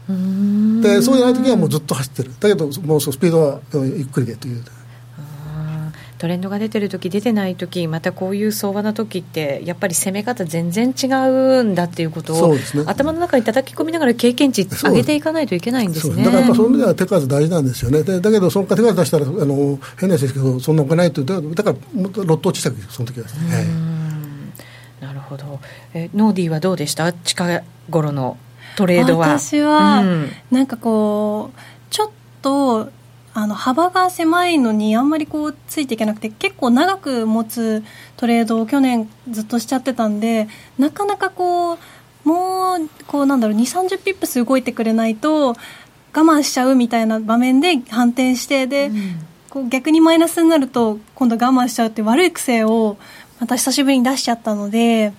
[0.08, 2.30] でそうじゃない時はもうずっと走ってる。
[2.38, 4.62] だけどもうスピードはゆっくりでという。
[6.18, 16.24] トレンドが出てる時出てない時またこういう相場の時ってやっぱり攻め方全然違うんだっていうことを、ね、頭の中に叩き込みながら経験値上げていかないといけないんですね。
[16.24, 18.02] だからやっぱそういう意味では手数大事なんですよね。
[18.02, 23.26] でだけどその手数出したらあの変な話ですけどそんなお金ないとだからもっとロット小さくその時は。
[25.02, 25.60] なるほど。
[25.92, 27.12] えノーディーはどうでした？
[27.12, 28.38] 近頃の
[28.76, 31.58] トレードは私は、うん、なんかこう
[31.90, 32.10] ちょっ
[32.42, 32.90] と
[33.34, 37.84] あの幅が狭いのにあんまりこうついていけなくて結構長く持つ
[38.16, 40.48] トレードを去年ずっとしちゃってたんで
[40.78, 41.78] なかなかこう
[42.24, 45.54] もうこうなんだろう2 3 0ピップス動いてくれないと我
[46.12, 52.96] 慢しちゃうみたいな場面で反転してで、うん、こう逆にマイナスになると今度我慢しちゃうって悪い癖を
[53.38, 55.12] また久しぶりに出しちゃったので。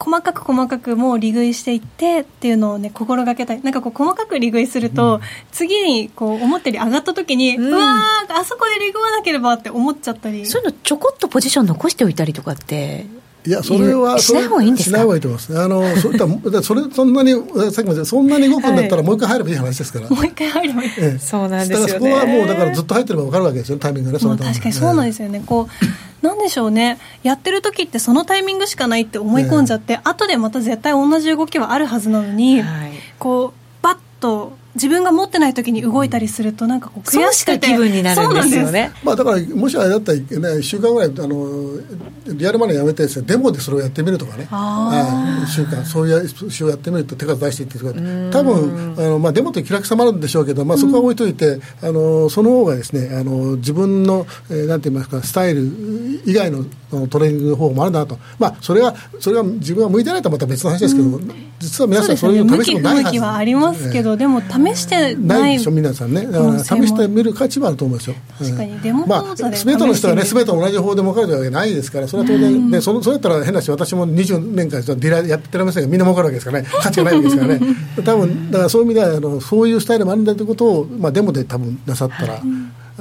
[0.00, 3.62] 細かく細かくもう利食いしていってっていうのをね心がけたい。
[3.62, 5.20] なんかこう細かく利食いすると、うん、
[5.52, 10.46] 次にこう思ったより上がった時に、うん、うわーあそこで利食わなければって思っちゃったり。
[10.46, 13.06] そういうのちょこっとポジション残しておいたりとかって
[13.46, 14.96] いやそれはしない方がいいんですか？
[14.96, 15.58] しない方がいいと思います。
[15.58, 20.08] あのそういったそれそんなにさっきも言ったそんなに動くんだったら、もう一回入ればいい話ですから。
[20.10, 24.18] もう一回入ればいい、ええ、そうなんですよ、ね、そこはもうだからずっと入ってれば分かるわけですよタイミングが。
[24.18, 25.68] ねその確かにそうなんですよね、こ
[26.22, 26.98] うなんでしょうね。
[27.22, 38.92] やってる時ってそのタイミングしかないって思い込んじゃって、ね、後でまた絶対同じ動きはあるはずなのに、はい、こうバッと自分が持ってない時に動いたりするとなんかこう悔しくて気分になるんですよね。
[39.02, 41.70] まあだからもしあれだったらね1週間ぐらいあの
[42.26, 44.46] リアルマネーやめてですねデモでそれをやってみるとかね。
[44.50, 55.62] あ1週間そういう週をやってみると手数出していってとか多分あの、まあ、デモって気楽さもあるんでしょうけど、まあ、そこは置いといてあのその方がですねあの自分の、えー、なんて言いますかスタイル
[56.24, 56.64] 以外の
[57.08, 61.20] トレーニング方法もあるなと、まあ、それはそれは自分は向いてないとまた別の話ですけど、
[61.58, 66.26] 実は皆さんそういうの試してもないはず、ね、はありますけど、でも試してないでしょ皆さんね。
[66.26, 68.16] だから試してみる価値はあると思いますよ。
[68.38, 68.80] 確かに。
[68.80, 76.68] デモ講座で、まあ、全ての人はね全て同じ方法で儲かるわけないですからそれは当然、でそのそれやったら変なし私も20年間ディラーやってられませんがみんな儲かるわけですからね。
[76.82, 77.60] 価値がないわけですからね。
[78.04, 82.42] 多分だからそういう意味ではあのそういうスタイルもあるんだということを、まあ、デモで多分なさったら、はい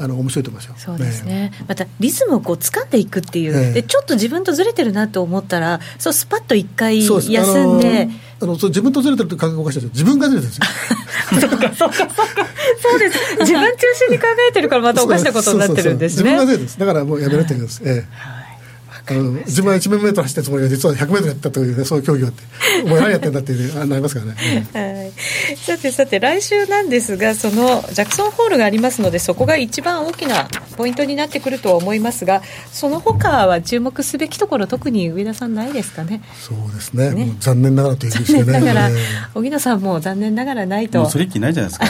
[0.02, 0.76] あの面白いと思いますよ。
[0.78, 8.10] そうですね、またリズムをこう掴んでいくっていう、でちょっと自分とずれてるなと思ったらそうスパッと一回休んで。
[8.42, 11.42] あのそう自分とずれてるって感覚おかしいです自分がずれてるんですよ。
[11.42, 11.96] そうかそうか。
[11.98, 12.48] そうか
[12.82, 13.20] そうです。
[13.42, 16.32] 自分中心に考えてるからまたおかしなことになってるんですね。
[16.32, 16.80] 自分がずれてるんです。
[16.80, 18.40] だからもうやめるって言うんです、ええ。
[19.10, 22.44] あの自分は1メートル走ったつもりが実は100メートルやったという、ね、そういう競技があって
[22.86, 24.34] お前何やってんだっていう、ね、なりますからね、
[24.74, 25.12] はい、
[25.70, 30.48] さてさて来週なんですがそのジャクソンホールがありますのでそこが一番大きな
[30.78, 32.42] ポイントになってくるとは思いますが
[32.72, 36.24] その他は注目すべきところ特に上田さんないですかね？
[36.42, 38.44] そうですね、ね、残念ながらというですね。
[38.44, 38.96] 残念ながら、
[39.36, 41.08] 荻野さんも残念ながらないと。
[41.08, 41.86] それっきないじゃないですか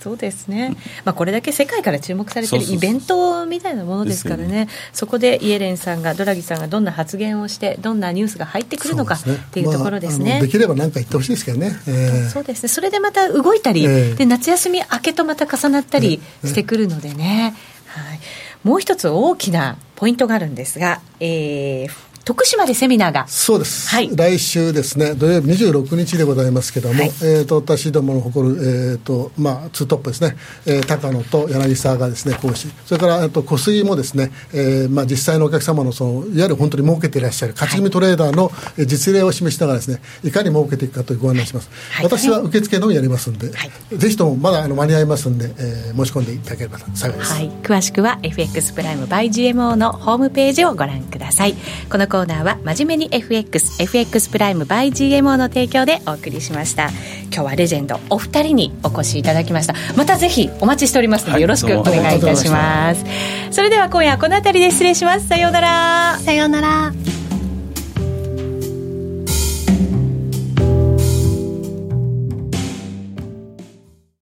[0.00, 10.32] そうですね、まあ、これだけ世界から注目されているイベントみたいなものですからね、そこでイエレンさんが、ドラギさんがどんな発言をして、どんなニュースが入ってくるのかっていうところですね。
[10.32, 17.54] まあ、できれば何か言ってほしいですけどね、えー、そうですね、それでまた動いたり、えー、で夏休み明けとまた重なったりしてくるのでね。
[17.86, 18.20] はい、
[18.62, 23.26] もう一つ大きなポイントがあるんですが、えー、徳島でセミナーが。
[23.26, 25.14] そうです、はい、来週ですね。
[25.14, 32.68] 土曜日26日でございますけども、はい、えーと、私どもの誇る、えーとまあ、ツートップですね、えー、高野と柳沢がですね講師。
[32.84, 51.54] それからと小杉もですね、えーまあ、実際のお客様のそのいわゆる本当に儲けていらっしゃる勝ち組トレーダーの実例を示しながらですねいかに儲けていくかというご案内します、はい、私は受付のみやりますんで、はい、ぜひともまだあの間に合いますんで、えー、申し込んでいただければ幸いです、はい、詳しくは FX プライム by GMO のホームページをご覧ください
[51.90, 56.88] このコーナーは真面目に FXFX プライム by GMO の提供でお送りしました。
[57.32, 59.74] 今日はレジェンドお二人にお越しいただきました。
[59.96, 63.04] またぜひお待ちしておりますので、よろしくお願いいたします。
[63.52, 65.28] それでは今夜はこの辺りで失礼します。
[65.28, 66.18] さようなら。
[66.18, 66.92] さようなら